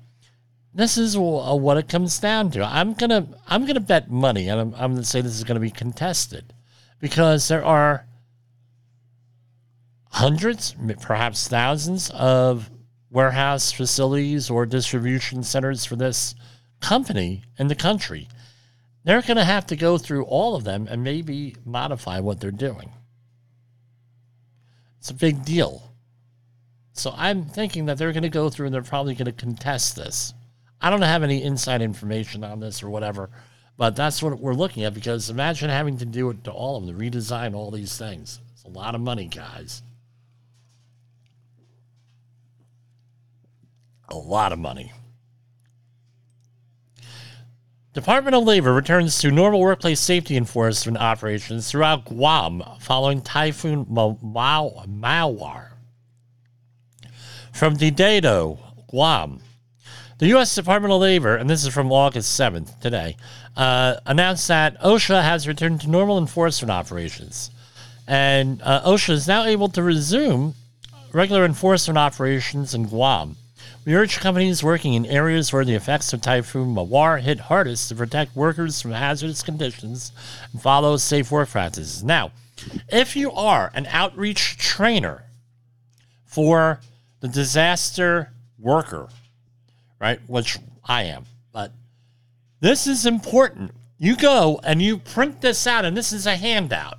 [0.73, 2.63] this is what it comes down to.
[2.63, 5.71] I'm gonna I'm gonna bet money, and I'm, I'm gonna say this is gonna be
[5.71, 6.53] contested
[6.99, 8.05] because there are
[10.11, 12.69] hundreds, perhaps thousands of
[13.15, 16.35] warehouse facilities or distribution centers for this
[16.81, 18.27] company in the country.
[19.05, 22.51] They're going to have to go through all of them and maybe modify what they're
[22.51, 22.91] doing.
[24.99, 25.93] It's a big deal.
[26.91, 29.95] So I'm thinking that they're going to go through and they're probably going to contest
[29.95, 30.33] this.
[30.81, 33.29] I don't have any inside information on this or whatever,
[33.77, 36.85] but that's what we're looking at because imagine having to do it to all of
[36.85, 38.41] them, redesign all these things.
[38.51, 39.83] It's a lot of money, guys.
[44.09, 44.91] A lot of money.
[47.95, 55.69] Department of Labor returns to normal workplace safety enforcement operations throughout Guam following Typhoon Mawar.
[57.53, 59.39] From Dededo, Guam.
[60.17, 60.53] The U.S.
[60.55, 63.15] Department of Labor, and this is from August 7th, today,
[63.55, 67.49] uh, announced that OSHA has returned to normal enforcement operations.
[68.07, 70.53] And uh, OSHA is now able to resume
[71.13, 73.37] regular enforcement operations in Guam.
[73.85, 77.95] We urge companies working in areas where the effects of Typhoon Mawar hit hardest to
[77.95, 80.11] protect workers from hazardous conditions
[80.51, 82.03] and follow safe work practices.
[82.03, 82.31] Now,
[82.89, 85.25] if you are an outreach trainer
[86.25, 86.79] for
[87.19, 89.07] the disaster worker,
[89.99, 90.19] right?
[90.27, 91.25] Which I am.
[91.51, 91.71] But
[92.59, 93.71] this is important.
[93.99, 96.97] You go and you print this out, and this is a handout.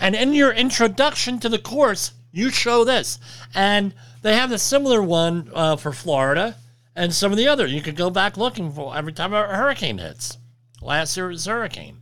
[0.00, 3.18] And in your introduction to the course, you show this.
[3.54, 3.94] And
[4.24, 6.56] they have a similar one uh, for Florida
[6.96, 7.66] and some of the other.
[7.66, 10.38] You could go back looking for every time a hurricane hits.
[10.80, 11.98] Last year was hurricane.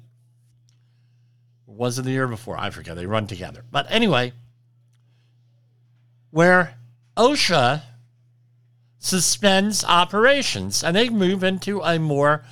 [1.66, 2.56] Was it the year before?
[2.56, 2.94] I forget.
[2.94, 3.64] They run together.
[3.68, 4.34] But anyway,
[6.30, 6.76] where
[7.16, 7.82] OSHA
[9.00, 12.44] suspends operations and they move into a more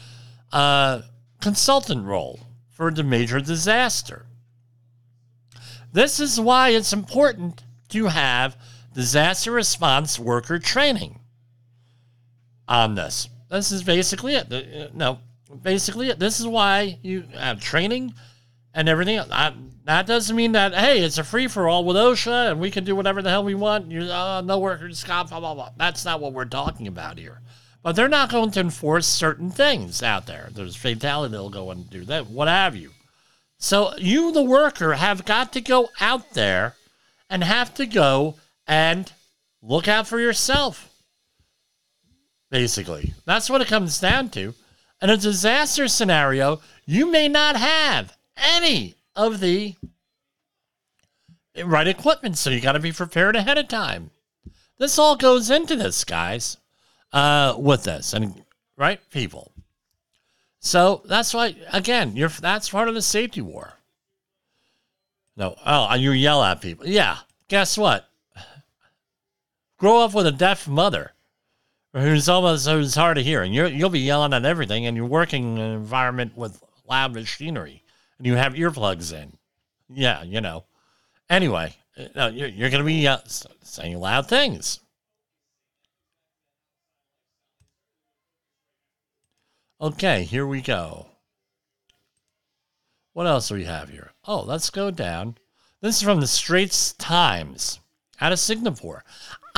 [0.53, 1.03] uh,
[1.41, 2.41] consultant role
[2.71, 4.27] for the major disaster.
[5.93, 8.57] This is why it's important to have
[8.93, 11.21] disaster response worker training
[12.69, 13.29] on this.
[13.51, 14.95] This is basically it.
[14.95, 15.19] No,
[15.63, 16.19] basically it.
[16.19, 18.15] This is why you have training
[18.75, 19.19] and everything.
[19.19, 19.53] I,
[19.85, 22.85] that doesn't mean that hey, it's a free for all with OSHA and we can
[22.85, 23.91] do whatever the hell we want.
[23.91, 25.71] You uh, no workers comp, blah blah blah.
[25.77, 27.41] That's not what we're talking about here.
[27.83, 30.51] But they're not going to enforce certain things out there.
[30.53, 31.33] There's fatality.
[31.33, 32.27] They'll go and do that.
[32.27, 32.91] What have you?
[33.57, 36.77] So you, the worker, have got to go out there
[37.29, 38.37] and have to go
[38.71, 39.13] and
[39.61, 40.89] look out for yourself.
[42.51, 44.55] Basically, that's what it comes down to.
[45.03, 49.75] In a disaster scenario, you may not have any of the
[51.65, 54.13] right equipment, so you got to be prepared ahead of time.
[54.79, 56.57] This all goes into this, guys,
[57.13, 58.45] uh, with this, and
[58.77, 59.51] right, people.
[60.61, 63.75] So that's why, again, you're that's part of the safety war.
[65.37, 66.87] No, oh, you yell at people.
[66.87, 67.17] Yeah,
[67.49, 68.10] guess what?
[69.81, 71.13] Grow up with a deaf mother
[71.95, 73.53] who's almost who's hard of hearing.
[73.53, 77.83] you you'll be yelling at everything, and you're working in an environment with loud machinery
[78.21, 79.33] and you have earplugs in.
[79.89, 80.65] Yeah, you know.
[81.31, 81.75] Anyway,
[82.15, 83.19] uh, you're, you're going to be uh,
[83.63, 84.81] saying loud things.
[89.81, 91.07] Okay, here we go.
[93.15, 94.13] What else do we have here?
[94.27, 95.39] Oh, let's go down.
[95.81, 97.81] This is from the Straits Times
[98.21, 99.03] out of Singapore.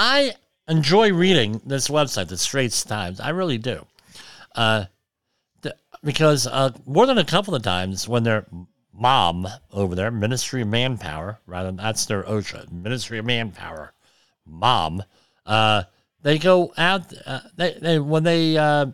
[0.05, 0.35] I
[0.67, 3.21] enjoy reading this website, the Straits Times.
[3.21, 3.87] I really do.
[4.53, 4.87] Uh,
[6.03, 8.45] because uh, more than a couple of times when their
[8.93, 13.93] mom over there, Ministry of Manpower, rather that's their OSHA, Ministry of Manpower,
[14.45, 15.05] mom,
[15.47, 15.85] uh,
[16.21, 17.03] they go out.
[17.25, 18.87] Uh, they, they when they uh,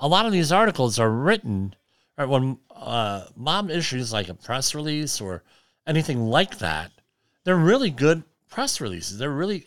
[0.00, 1.74] a lot of these articles are written
[2.18, 5.44] right when uh, mom issues like a press release or
[5.86, 6.92] anything like that.
[7.44, 9.18] They're really good press releases.
[9.18, 9.64] They're really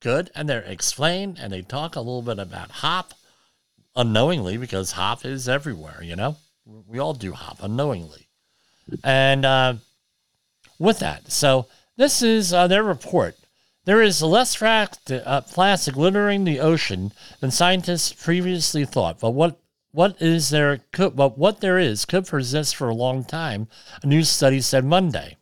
[0.00, 3.14] good and they're explained and they talk a little bit about HOP
[3.94, 6.36] unknowingly because hop is everywhere, you know?
[6.64, 8.28] We all do hop unknowingly.
[9.04, 9.74] And uh,
[10.78, 11.66] with that, so
[11.96, 13.36] this is uh, their report.
[13.84, 19.58] There is less uh, plastic littering the ocean than scientists previously thought, but what
[19.90, 23.68] what is there could but what there is could persist for a long time,
[24.02, 25.36] a new study said Monday.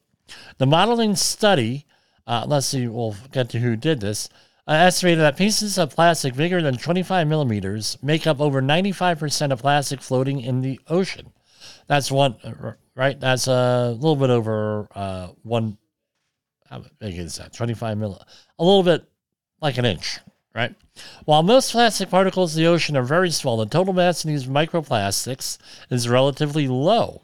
[0.58, 1.86] The modeling study,
[2.30, 4.28] uh, let's see, we'll get to who did this,
[4.68, 9.58] uh, estimated that pieces of plastic bigger than 25 millimeters make up over 95% of
[9.58, 11.32] plastic floating in the ocean.
[11.88, 13.18] That's one, uh, right?
[13.18, 15.76] That's a little bit over uh, one.
[16.68, 17.52] How big is that?
[17.52, 18.22] 25 mil,
[18.60, 19.04] a little bit
[19.60, 20.20] like an inch,
[20.54, 20.72] right?
[21.24, 24.46] While most plastic particles in the ocean are very small, the total mass of these
[24.46, 25.58] microplastics
[25.90, 27.22] is relatively low.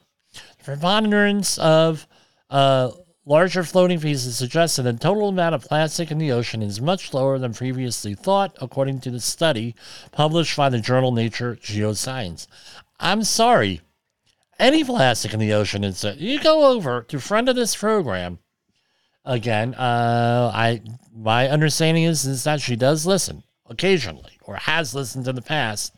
[0.59, 2.09] The preponderance of
[2.51, 2.91] uh,
[3.29, 7.13] Larger floating pieces suggest that the total amount of plastic in the ocean is much
[7.13, 9.75] lower than previously thought, according to the study
[10.13, 12.47] published by the journal Nature Geoscience.
[13.01, 13.81] I'm sorry,
[14.61, 16.05] any plastic in the ocean is.
[16.05, 18.39] Uh, you go over to friend of this program.
[19.25, 25.27] Again, uh, I my understanding is is that she does listen occasionally or has listened
[25.27, 25.93] in the past.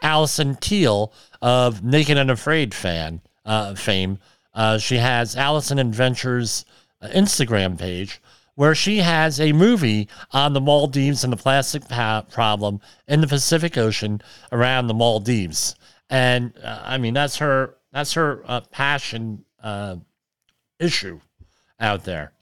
[0.00, 1.12] Alison Teal
[1.42, 4.18] of Naked and Afraid fan uh, fame
[4.54, 6.64] uh, she has Alison Adventures
[7.00, 8.20] uh, Instagram page
[8.54, 13.26] where she has a movie on the Maldives and the plastic pa- problem in the
[13.26, 14.20] Pacific Ocean
[14.52, 15.76] around the Maldives.
[16.10, 19.96] And uh, I mean, that's her that's her uh, passion uh,
[20.78, 21.20] issue
[21.78, 22.32] out there.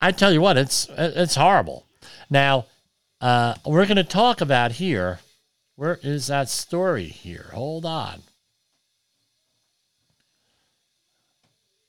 [0.00, 1.86] I tell you what, it's it's horrible.
[2.30, 2.66] Now,
[3.18, 5.20] Uh, we're going to talk about here.
[5.74, 7.48] Where is that story here?
[7.54, 8.22] Hold on.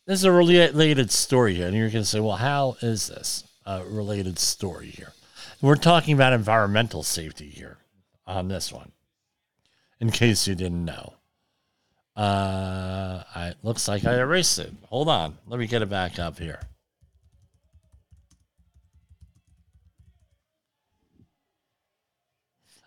[0.08, 1.68] This is a related story here.
[1.68, 5.12] And you're going to say, well, how is this a related story here?
[5.62, 7.78] We're talking about environmental safety here
[8.26, 8.94] on this one,
[10.00, 11.16] in case you didn't know.
[12.16, 14.72] Uh, I, looks like I erased it.
[14.90, 15.38] Hold on.
[15.46, 16.62] Let me get it back up here.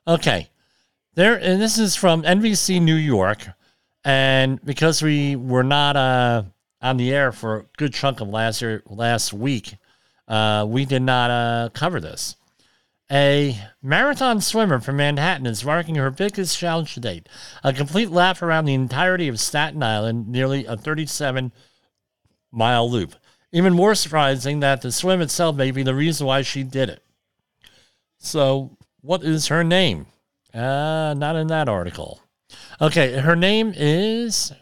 [0.09, 0.49] Okay.
[1.17, 3.47] There, and this is from NBC New York.
[4.07, 6.45] And because we were not uh,
[6.81, 9.77] on the air for a good chunk of last year, last week,
[10.29, 12.37] uh, we did not uh, cover this.
[13.13, 17.29] A marathon swimmer from Manhattan is marking her biggest challenge to date
[17.65, 21.53] a complete lap around the entirety of Staten Island, nearly a 37
[22.53, 23.15] mile loop.
[23.53, 27.03] Even more surprising that the swim itself may be the reason why she did it.
[28.19, 30.07] So, what is her name?
[30.55, 32.21] Uh, not in that article.
[32.81, 34.53] Okay, her name is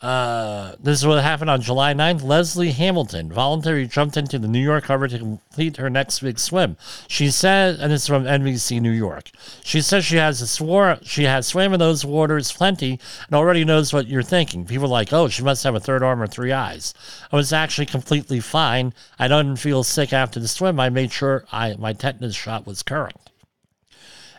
[0.00, 2.22] Uh, this is what happened on July 9th.
[2.22, 6.76] Leslie Hamilton voluntarily jumped into the New York Harbor to complete her next big swim.
[7.08, 9.30] She said, and it's from NBC New York.
[9.64, 13.92] She says she has a she has swam in those waters plenty and already knows
[13.92, 14.66] what you're thinking.
[14.66, 16.94] People are like, oh, she must have a third arm or three eyes.
[17.32, 18.94] I was actually completely fine.
[19.18, 20.78] I didn't feel sick after the swim.
[20.78, 23.16] I made sure I my tetanus shot was current.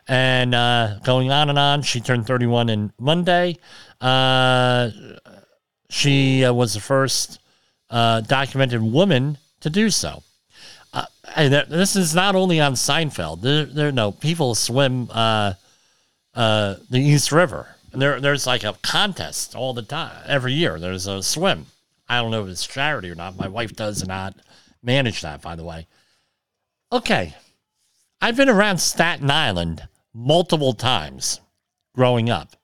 [0.10, 3.57] And uh, going on and on, she turned 31 in Monday.
[4.01, 4.89] Uh,
[5.89, 7.39] she uh, was the first
[7.89, 10.23] uh, documented woman to do so.
[10.93, 13.41] Uh, and this is not only on Seinfeld.
[13.41, 15.53] There, there no people swim uh,
[16.33, 17.67] uh, the East River.
[17.91, 20.15] And there, there's like a contest all the time.
[20.27, 21.65] Every year, there's a swim.
[22.07, 23.37] I don't know if it's charity or not.
[23.37, 24.35] My wife does not
[24.83, 25.87] manage that, by the way.
[26.91, 27.35] Okay,
[28.21, 31.39] I've been around Staten Island multiple times
[31.95, 32.55] growing up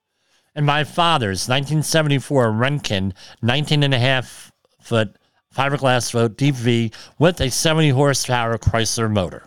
[0.55, 4.51] and my father's 1974 Renken 19 and a half
[4.81, 5.17] foot
[5.55, 9.45] fiberglass boat deep V with a 70 horsepower Chrysler motor.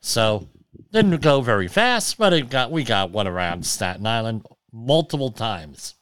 [0.00, 0.48] So
[0.92, 5.94] didn't go very fast, but it got we got one around Staten Island multiple times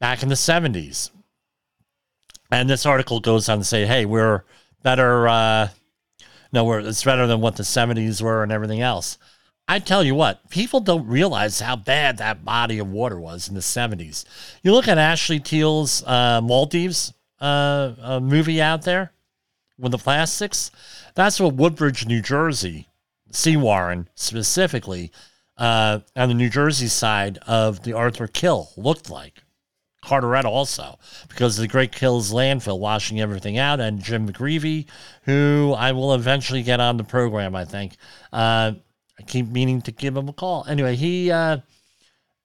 [0.00, 1.10] back in the 70s.
[2.50, 4.44] And this article goes on to say, hey, we're
[4.82, 5.26] better.
[5.26, 5.68] Uh,
[6.52, 9.18] no, we're, it's better than what the 70s were and everything else.
[9.68, 13.54] I tell you what, people don't realize how bad that body of water was in
[13.54, 14.24] the 70s.
[14.62, 19.12] You look at Ashley Teal's uh, Maldives uh, uh, movie out there
[19.76, 20.70] with the plastics.
[21.14, 22.88] That's what Woodbridge, New Jersey,
[23.32, 25.10] Sewaren specifically,
[25.58, 29.42] uh, on the New Jersey side of the Arthur Kill looked like.
[30.04, 34.86] Carteret also, because the Great Kills landfill washing everything out, and Jim McGreevey,
[35.22, 37.96] who I will eventually get on the program, I think.
[38.32, 38.74] Uh,
[39.18, 40.64] I keep meaning to give him a call.
[40.68, 41.58] Anyway, he uh,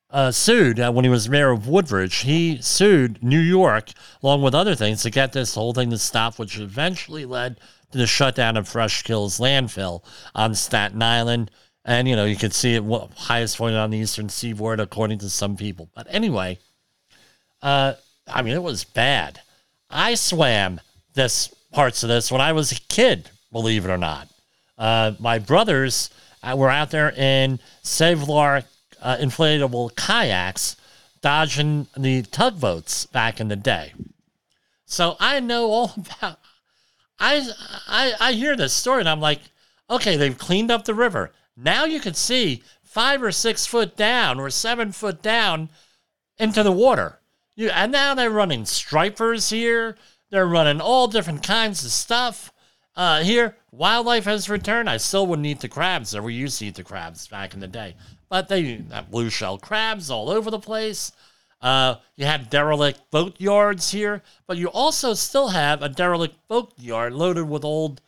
[0.10, 2.18] uh, sued uh, when he was mayor of Woodbridge.
[2.18, 3.92] He sued New York,
[4.24, 7.60] along with other things, to get this whole thing to stop, which eventually led
[7.92, 10.04] to the shutdown of Fresh Kills landfill
[10.34, 11.52] on Staten Island.
[11.84, 12.84] And, you know, you can see it
[13.16, 15.90] highest point on the eastern seaboard, according to some people.
[15.96, 16.60] But anyway,
[17.62, 17.94] uh,
[18.28, 19.42] I mean, it was bad.
[19.90, 20.80] I swam
[21.16, 24.28] this parts of this when I was a kid, believe it or not.
[24.78, 26.10] Uh, my brothers
[26.44, 28.66] uh, were out there in Kevlar
[29.02, 30.76] uh, inflatable kayaks
[31.22, 33.94] dodging the tugboats back in the day.
[34.86, 36.40] So I know all about.
[37.20, 37.48] I,
[37.88, 39.42] I I hear this story and I'm like,
[39.90, 41.32] okay, they've cleaned up the river.
[41.56, 45.70] Now you can see five or six foot down or seven foot down
[46.38, 47.20] into the water.
[47.56, 49.98] You, and now they're running stripers here.
[50.32, 52.52] They're running all different kinds of stuff.
[52.96, 54.90] Uh, here, wildlife has returned.
[54.90, 57.60] I still wouldn't eat the crabs that we used to eat the crabs back in
[57.60, 57.96] the day,
[58.30, 61.12] but they have blue shell crabs all over the place.
[61.62, 66.74] Uh, you had derelict boat yards here, but you also still have a derelict boat
[66.78, 68.02] yard loaded with old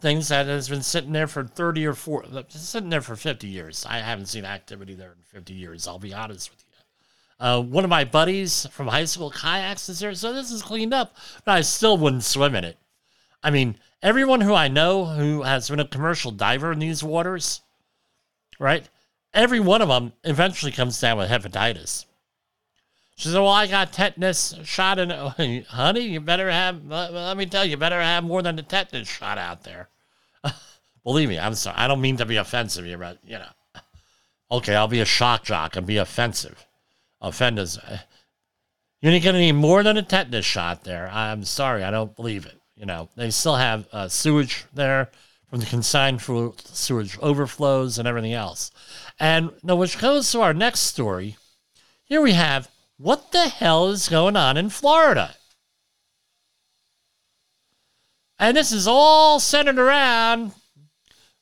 [0.00, 3.84] things that has been sitting there for 30 or 40, sitting there for 50 years.
[3.86, 7.46] I haven't seen activity there in 50 years, I'll be honest with you.
[7.46, 10.94] Uh, one of my buddies from high school kayaks is there, so this is cleaned
[10.94, 12.78] up, but I still wouldn't swim in it.
[13.42, 17.60] I mean, everyone who I know who has been a commercial diver in these waters,
[18.58, 18.88] right?
[19.32, 22.06] Every one of them eventually comes down with hepatitis.
[23.16, 25.10] She said, "Well, I got tetanus shot in,
[25.68, 26.00] honey.
[26.00, 26.84] You better have.
[26.86, 29.88] Let me tell you, you better have more than a tetanus shot out there."
[31.04, 31.76] Believe me, I'm sorry.
[31.76, 33.50] I don't mean to be offensive here, but you know,
[34.52, 36.66] okay, I'll be a shock jock and be offensive.
[37.20, 37.78] Offenders,
[39.02, 41.10] you're not gonna need more than a tetanus shot there.
[41.12, 42.59] I'm sorry, I don't believe it.
[42.80, 45.10] You know, they still have uh, sewage there
[45.50, 46.22] from the consigned
[46.64, 48.70] sewage overflows and everything else.
[49.18, 51.36] And now, which goes to our next story.
[52.04, 55.34] Here we have what the hell is going on in Florida?
[58.38, 60.52] And this is all centered around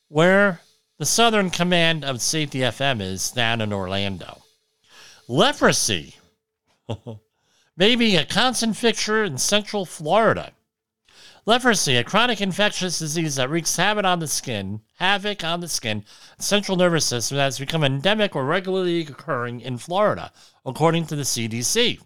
[0.08, 0.60] where
[0.98, 4.42] the Southern Command of Safety FM is down in Orlando.
[5.28, 6.16] Leprosy.
[7.76, 10.50] Maybe a constant fixture in Central Florida.
[11.48, 16.04] Leprosy, a chronic infectious disease that wreaks havoc on the skin, havoc on the skin,
[16.38, 20.30] central nervous system that has become endemic or regularly occurring in Florida,
[20.66, 22.02] according to the CDC.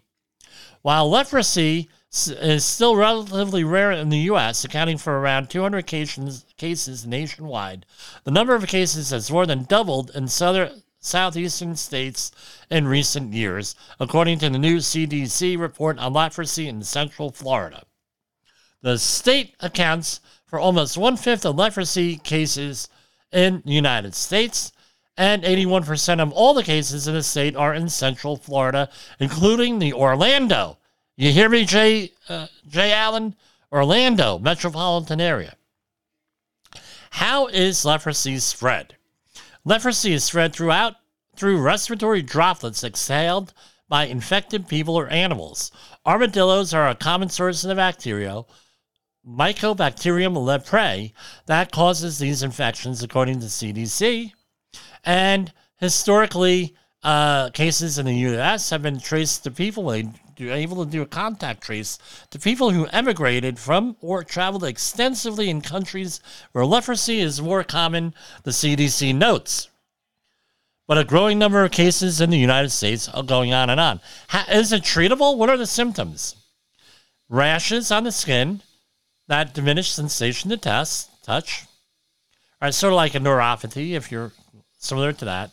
[0.81, 7.05] While leprosy is still relatively rare in the U.S., accounting for around 200 cases, cases
[7.05, 7.85] nationwide.
[8.23, 12.31] The number of cases has more than doubled in southern southeastern states
[12.71, 17.83] in recent years, according to the new CDC report on leprosy in Central Florida.
[18.83, 22.87] The state accounts for almost one fifth of leprosy cases
[23.31, 24.71] in the United States,
[25.17, 29.93] and 81% of all the cases in the state are in Central Florida, including the
[29.93, 30.77] Orlando
[31.15, 33.35] you hear me, Jay, uh, Jay Allen?
[33.71, 35.55] Orlando metropolitan area.
[37.11, 38.97] How is leprosy spread?
[39.63, 40.95] Leprosy is spread throughout
[41.35, 43.53] through respiratory droplets exhaled
[43.87, 45.71] by infected people or animals.
[46.05, 48.43] Armadillos are a common source of the bacteria,
[49.27, 51.13] Mycobacterium leprae,
[51.45, 54.33] that causes these infections, according to CDC.
[55.03, 58.69] And historically, uh, cases in the U.S.
[58.69, 59.91] have been traced to people
[60.39, 61.99] able to do a contact trace
[62.31, 66.19] to people who emigrated from or traveled extensively in countries
[66.51, 68.13] where leprosy is more common,
[68.43, 69.69] the CDC notes.
[70.87, 74.01] But a growing number of cases in the United States are going on and on.
[74.27, 75.37] How, is it treatable?
[75.37, 76.35] What are the symptoms?
[77.29, 78.61] Rashes on the skin,
[79.27, 81.65] that diminished sensation to test, touch.
[82.61, 84.31] All right, sort of like a neuropathy if you're
[84.77, 85.51] similar to that.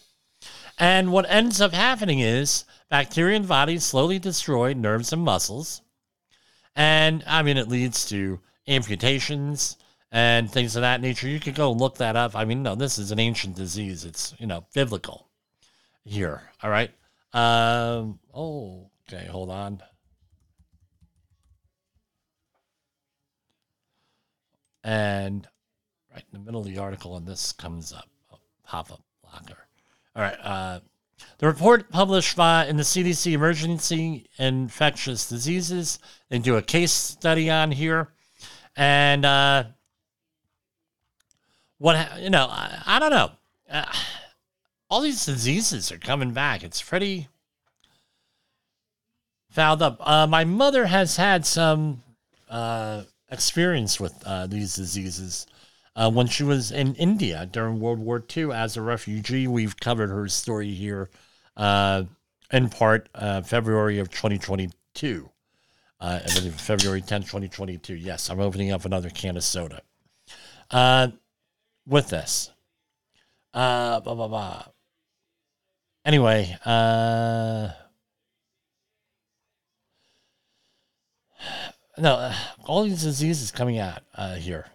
[0.79, 5.83] And what ends up happening is Bacteria the body slowly destroy nerves and muscles.
[6.75, 9.77] And I mean, it leads to amputations
[10.11, 11.29] and things of that nature.
[11.29, 12.35] You could go look that up.
[12.35, 14.05] I mean, no, this is an ancient disease.
[14.05, 15.29] It's, you know, biblical
[16.05, 16.43] here.
[16.63, 16.91] All right.
[17.33, 19.27] Um, oh, okay.
[19.27, 19.83] Hold on.
[24.83, 25.47] And
[26.13, 28.09] right in the middle of the article, and this comes up,
[28.65, 29.67] pop up blocker.
[30.17, 30.39] All right.
[30.43, 30.81] Uh,
[31.39, 37.51] the report published by, in the CDC Emerging Infectious Diseases, they do a case study
[37.51, 38.09] on here.
[38.77, 39.65] And uh,
[41.79, 43.31] what, you know, I, I don't know.
[43.71, 43.85] Uh,
[44.89, 46.63] all these diseases are coming back.
[46.65, 47.29] It's pretty
[49.51, 49.99] fouled up.
[50.01, 52.03] Uh, my mother has had some
[52.49, 55.47] uh, experience with uh, these diseases
[55.97, 59.47] uh, when she was in India during World War II as a refugee.
[59.47, 61.11] We've covered her story here
[61.57, 62.05] uh,
[62.53, 65.31] in part uh, February of 2022.
[66.01, 67.95] Uh, February 10th, 2022.
[67.95, 69.83] Yes, I'm opening up another can of soda.
[70.71, 71.09] Uh,
[71.87, 72.51] with this.
[73.53, 74.65] Blah, blah, blah.
[76.07, 76.57] Anyway,
[82.01, 82.35] no, uh,
[82.65, 84.67] all these diseases coming out uh, here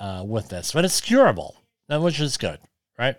[0.00, 1.56] uh, with this, but it's curable,
[1.88, 2.58] which is good,
[2.98, 3.16] right?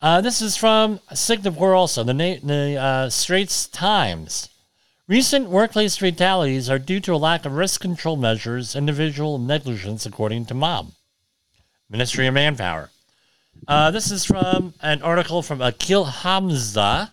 [0.00, 4.48] Uh, this is from Singapore also, the, na- the uh, Straits Times.
[5.08, 10.46] Recent workplace fatalities are due to a lack of risk control measures, individual negligence, according
[10.46, 10.92] to MOM,
[11.90, 12.90] Ministry of Manpower.
[13.68, 17.12] Uh, this is from an article from Akil Hamza.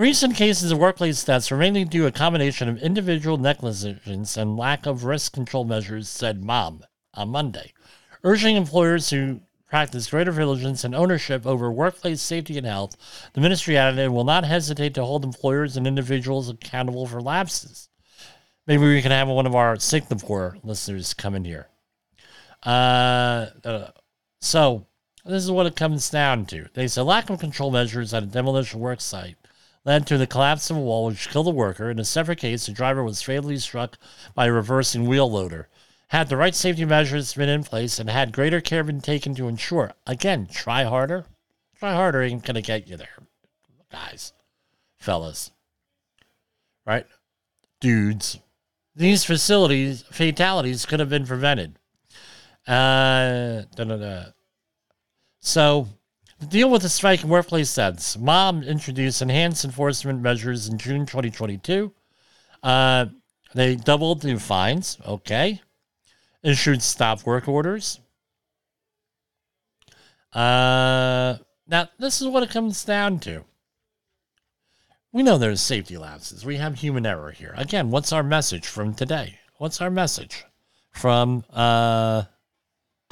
[0.00, 4.56] Recent cases of workplace deaths are mainly due to a combination of individual negligence and
[4.56, 7.74] lack of risk control measures, said MOM on Monday,
[8.24, 12.96] urging employers to practice greater vigilance and ownership over workplace safety and health.
[13.34, 17.90] The ministry added it will not hesitate to hold employers and individuals accountable for lapses.
[18.66, 21.68] Maybe we can have one of our Singapore listeners come in here.
[22.64, 23.90] Uh, uh,
[24.40, 24.86] so,
[25.26, 26.68] this is what it comes down to.
[26.72, 29.36] They say lack of control measures at a demolition work site
[29.84, 31.90] led to the collapse of a wall which killed a worker.
[31.90, 33.98] In a separate case, the driver was fatally struck
[34.34, 35.68] by a reversing wheel loader.
[36.08, 39.48] Had the right safety measures been in place and had greater care been taken to
[39.48, 41.24] ensure, again, try harder.
[41.78, 43.16] Try harder ain't going to get you there,
[43.90, 44.32] guys,
[44.98, 45.50] fellas.
[46.84, 47.06] Right?
[47.80, 48.38] Dudes.
[48.96, 51.78] These facilities, fatalities could have been prevented.
[52.66, 53.62] Uh.
[55.40, 55.88] So,
[56.40, 61.06] to deal with the strike in workplace deaths, MOM introduced enhanced enforcement measures in June
[61.06, 61.92] 2022.
[62.62, 63.06] Uh,
[63.54, 64.98] They doubled the fines.
[65.06, 65.60] Okay.
[66.42, 68.00] Issued stop work orders.
[70.32, 71.36] Uh,
[71.66, 73.44] now, this is what it comes down to.
[75.12, 76.44] We know there's safety lapses.
[76.46, 77.52] We have human error here.
[77.56, 79.38] Again, what's our message from today?
[79.58, 80.44] What's our message
[80.92, 82.22] from uh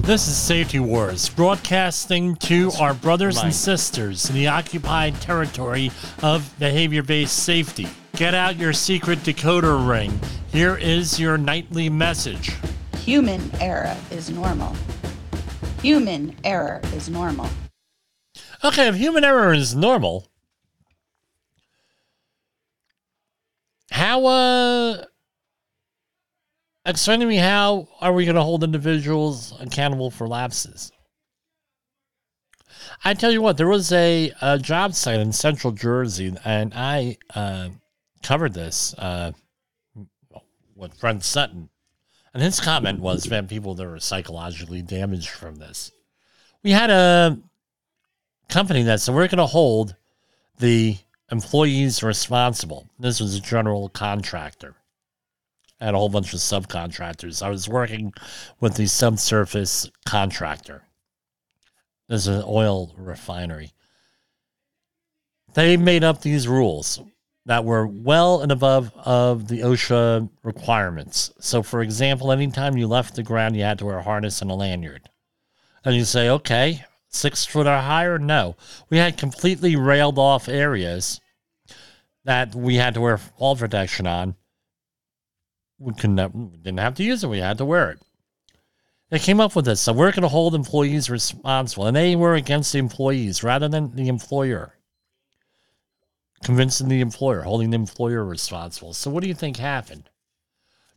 [0.02, 5.90] this is Safety Wars, broadcasting to our brothers and sisters in the occupied territory
[6.22, 7.86] of behavior based safety.
[8.16, 10.18] Get out your secret decoder ring.
[10.50, 12.52] Here is your nightly message.
[12.96, 14.74] Human error is normal.
[15.82, 17.48] Human error is normal.
[18.64, 20.26] Okay, if human error is normal,
[23.90, 25.04] how, uh,
[26.88, 30.90] explain to me how are we going to hold individuals accountable for lapses?
[33.04, 37.18] I tell you what, there was a, a job site in Central Jersey, and I
[37.34, 37.68] uh,
[38.22, 39.32] covered this uh,
[40.74, 41.68] with Brent Sutton.
[42.34, 45.92] And his comment was, man, people that were psychologically damaged from this.
[46.62, 47.38] We had a
[48.48, 49.94] company that said, we're going to hold
[50.58, 50.96] the
[51.30, 52.88] employees responsible.
[52.98, 54.74] This was a general contractor.
[55.80, 57.42] Had a whole bunch of subcontractors.
[57.42, 58.12] I was working
[58.60, 60.82] with the subsurface contractor.
[62.08, 63.72] This is an oil refinery.
[65.54, 67.00] They made up these rules
[67.46, 71.32] that were well and above of the OSHA requirements.
[71.40, 74.50] So, for example, anytime you left the ground, you had to wear a harness and
[74.50, 75.08] a lanyard.
[75.84, 78.18] And you say, okay, six foot or higher?
[78.18, 78.56] No.
[78.90, 81.20] We had completely railed off areas
[82.24, 84.34] that we had to wear fall protection on.
[85.78, 87.28] We couldn't didn't have to use it.
[87.28, 88.00] We had to wear it.
[89.10, 89.80] They came up with this.
[89.80, 91.86] So we're going to hold employees responsible.
[91.86, 94.74] And they were against the employees rather than the employer.
[96.42, 98.92] Convincing the employer, holding the employer responsible.
[98.92, 100.08] So what do you think happened?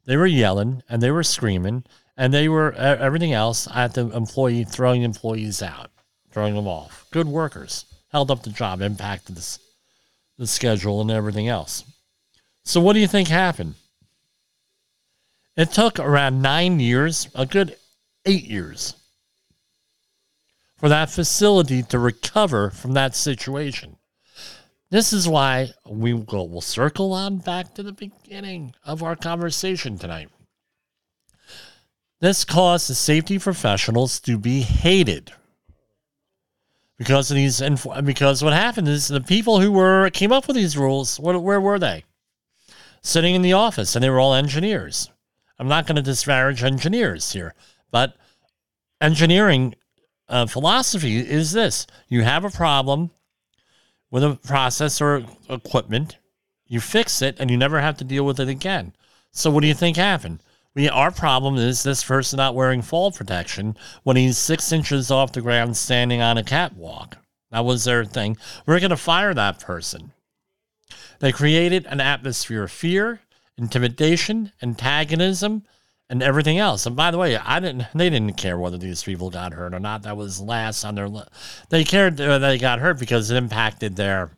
[0.06, 1.84] They were yelling and they were screaming
[2.18, 5.90] and they were everything else at the employee throwing employees out,
[6.32, 7.08] throwing them off.
[7.12, 9.58] Good workers held up the job, impacted the,
[10.38, 11.86] the schedule and everything else.
[12.64, 13.76] So what do you think happened?
[15.58, 17.76] It took around nine years, a good
[18.26, 18.96] eight years,
[20.78, 23.98] for that facility to recover from that situation.
[24.90, 29.98] This is why we will we'll circle on back to the beginning of our conversation
[29.98, 30.30] tonight.
[32.20, 35.34] This caused the safety professionals to be hated
[36.98, 37.62] because these.
[38.04, 41.80] Because what happened is the people who were came up with these rules, where were
[41.80, 42.04] they?
[43.02, 45.10] Sitting in the office, and they were all engineers.
[45.62, 47.54] I'm not going to disparage engineers here,
[47.92, 48.16] but
[49.00, 49.76] engineering
[50.28, 53.12] uh, philosophy is this: you have a problem
[54.10, 56.18] with a process or equipment,
[56.66, 58.94] you fix it, and you never have to deal with it again.
[59.34, 60.42] So, what do you think happened?
[60.74, 65.32] We, our problem is this person not wearing fall protection when he's six inches off
[65.32, 67.18] the ground standing on a catwalk.
[67.52, 68.36] That was their thing.
[68.66, 70.12] We're going to fire that person.
[71.20, 73.22] They created an atmosphere of fear,
[73.58, 75.64] intimidation, antagonism,
[76.10, 76.86] and everything else.
[76.86, 77.86] And by the way, I didn't.
[77.94, 80.04] They didn't care whether these people got hurt or not.
[80.04, 81.10] That was last on their.
[81.10, 81.24] Li-
[81.70, 84.32] they cared that they got hurt because it impacted their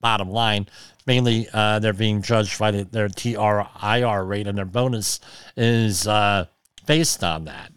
[0.00, 0.68] bottom line
[1.08, 5.18] mainly uh, they're being judged by the, their TRIR rate, and their bonus
[5.56, 6.44] is uh,
[6.86, 7.72] based on that.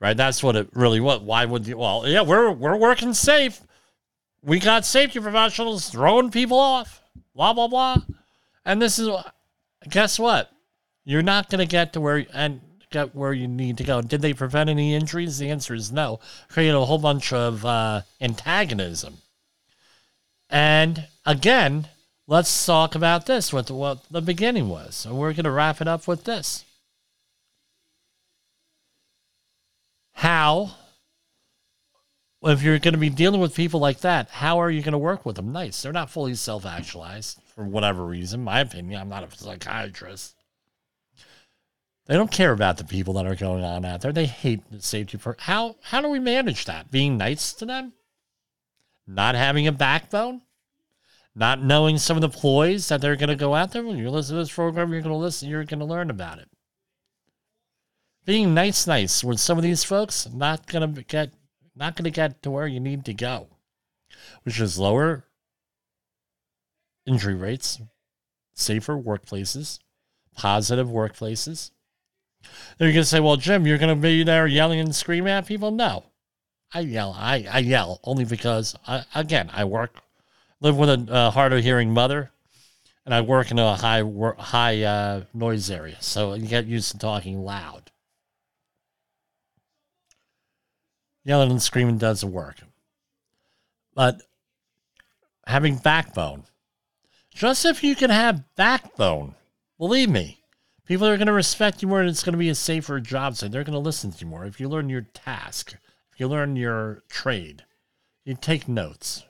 [0.00, 0.16] Right?
[0.16, 1.22] That's what it really was.
[1.22, 1.78] Why would you?
[1.78, 3.60] Well, yeah, we're we're working safe.
[4.44, 7.02] We got safety professionals throwing people off.
[7.34, 7.96] Blah blah blah.
[8.64, 9.08] And this is,
[9.88, 10.50] guess what?
[11.04, 12.60] You're not going to get to where and
[12.90, 14.00] get where you need to go.
[14.00, 15.38] Did they prevent any injuries?
[15.38, 16.20] The answer is no.
[16.48, 19.18] Created a whole bunch of uh, antagonism.
[20.50, 21.88] And again,
[22.26, 25.04] let's talk about this, the, what the beginning was.
[25.04, 26.64] And we're going to wrap it up with this.
[30.12, 30.74] How,
[32.42, 34.98] if you're going to be dealing with people like that, how are you going to
[34.98, 35.52] work with them?
[35.52, 35.82] Nice.
[35.82, 38.44] They're not fully self actualized for whatever reason.
[38.44, 40.34] My opinion, I'm not a psychiatrist.
[42.06, 44.12] They don't care about the people that are going on out there.
[44.12, 45.18] They hate the safety.
[45.18, 46.90] For how how do we manage that?
[46.90, 47.92] Being nice to them,
[49.06, 50.42] not having a backbone
[51.38, 53.84] not knowing some of the ploys that they're going to go out there.
[53.84, 56.40] When you listen to this program, you're going to listen, you're going to learn about
[56.40, 56.48] it.
[58.24, 61.32] Being nice, nice with some of these folks, not going to get,
[61.78, 63.48] not going to get to where you need to go,
[64.42, 65.24] which is lower
[67.06, 67.80] injury rates,
[68.54, 69.78] safer workplaces,
[70.36, 71.70] positive workplaces.
[72.42, 75.32] Then you're going to say, well, Jim, you're going to be there yelling and screaming
[75.32, 75.70] at people?
[75.70, 76.04] No.
[76.72, 77.14] I yell.
[77.18, 80.02] I, I yell only because, I, again, I work
[80.60, 82.30] live with a uh, hard of hearing mother.
[83.08, 84.02] and I work in a high
[84.38, 87.90] high uh, noise area, so you get used to talking loud.
[91.28, 92.56] Yelling and screaming doesn't work,
[93.94, 94.22] but
[95.46, 96.44] having backbone.
[97.34, 99.34] Just if you can have backbone,
[99.76, 100.40] believe me,
[100.86, 103.36] people are going to respect you more, and it's going to be a safer job.
[103.36, 105.76] So they're going to listen to you more if you learn your task,
[106.14, 107.62] if you learn your trade,
[108.24, 109.22] you take notes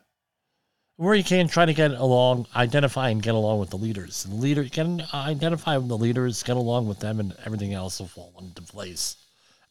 [0.95, 4.23] where you can try to get along, identify and get along with the leaders.
[4.23, 7.99] The leader, you can identify with the leaders, get along with them, and everything else
[7.99, 9.17] will fall into place.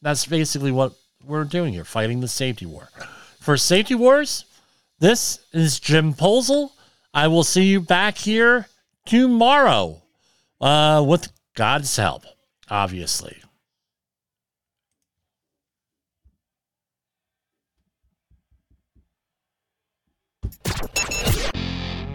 [0.02, 0.92] That's basically what
[1.24, 2.88] we're doing here, fighting the safety war.
[3.40, 4.44] For Safety Wars,
[4.98, 6.70] this is Jim Posel.
[7.14, 8.66] I will see you back here
[9.06, 10.02] tomorrow
[10.60, 12.24] uh, with God's help,
[12.70, 13.36] obviously.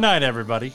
[0.00, 0.72] Night, everybody.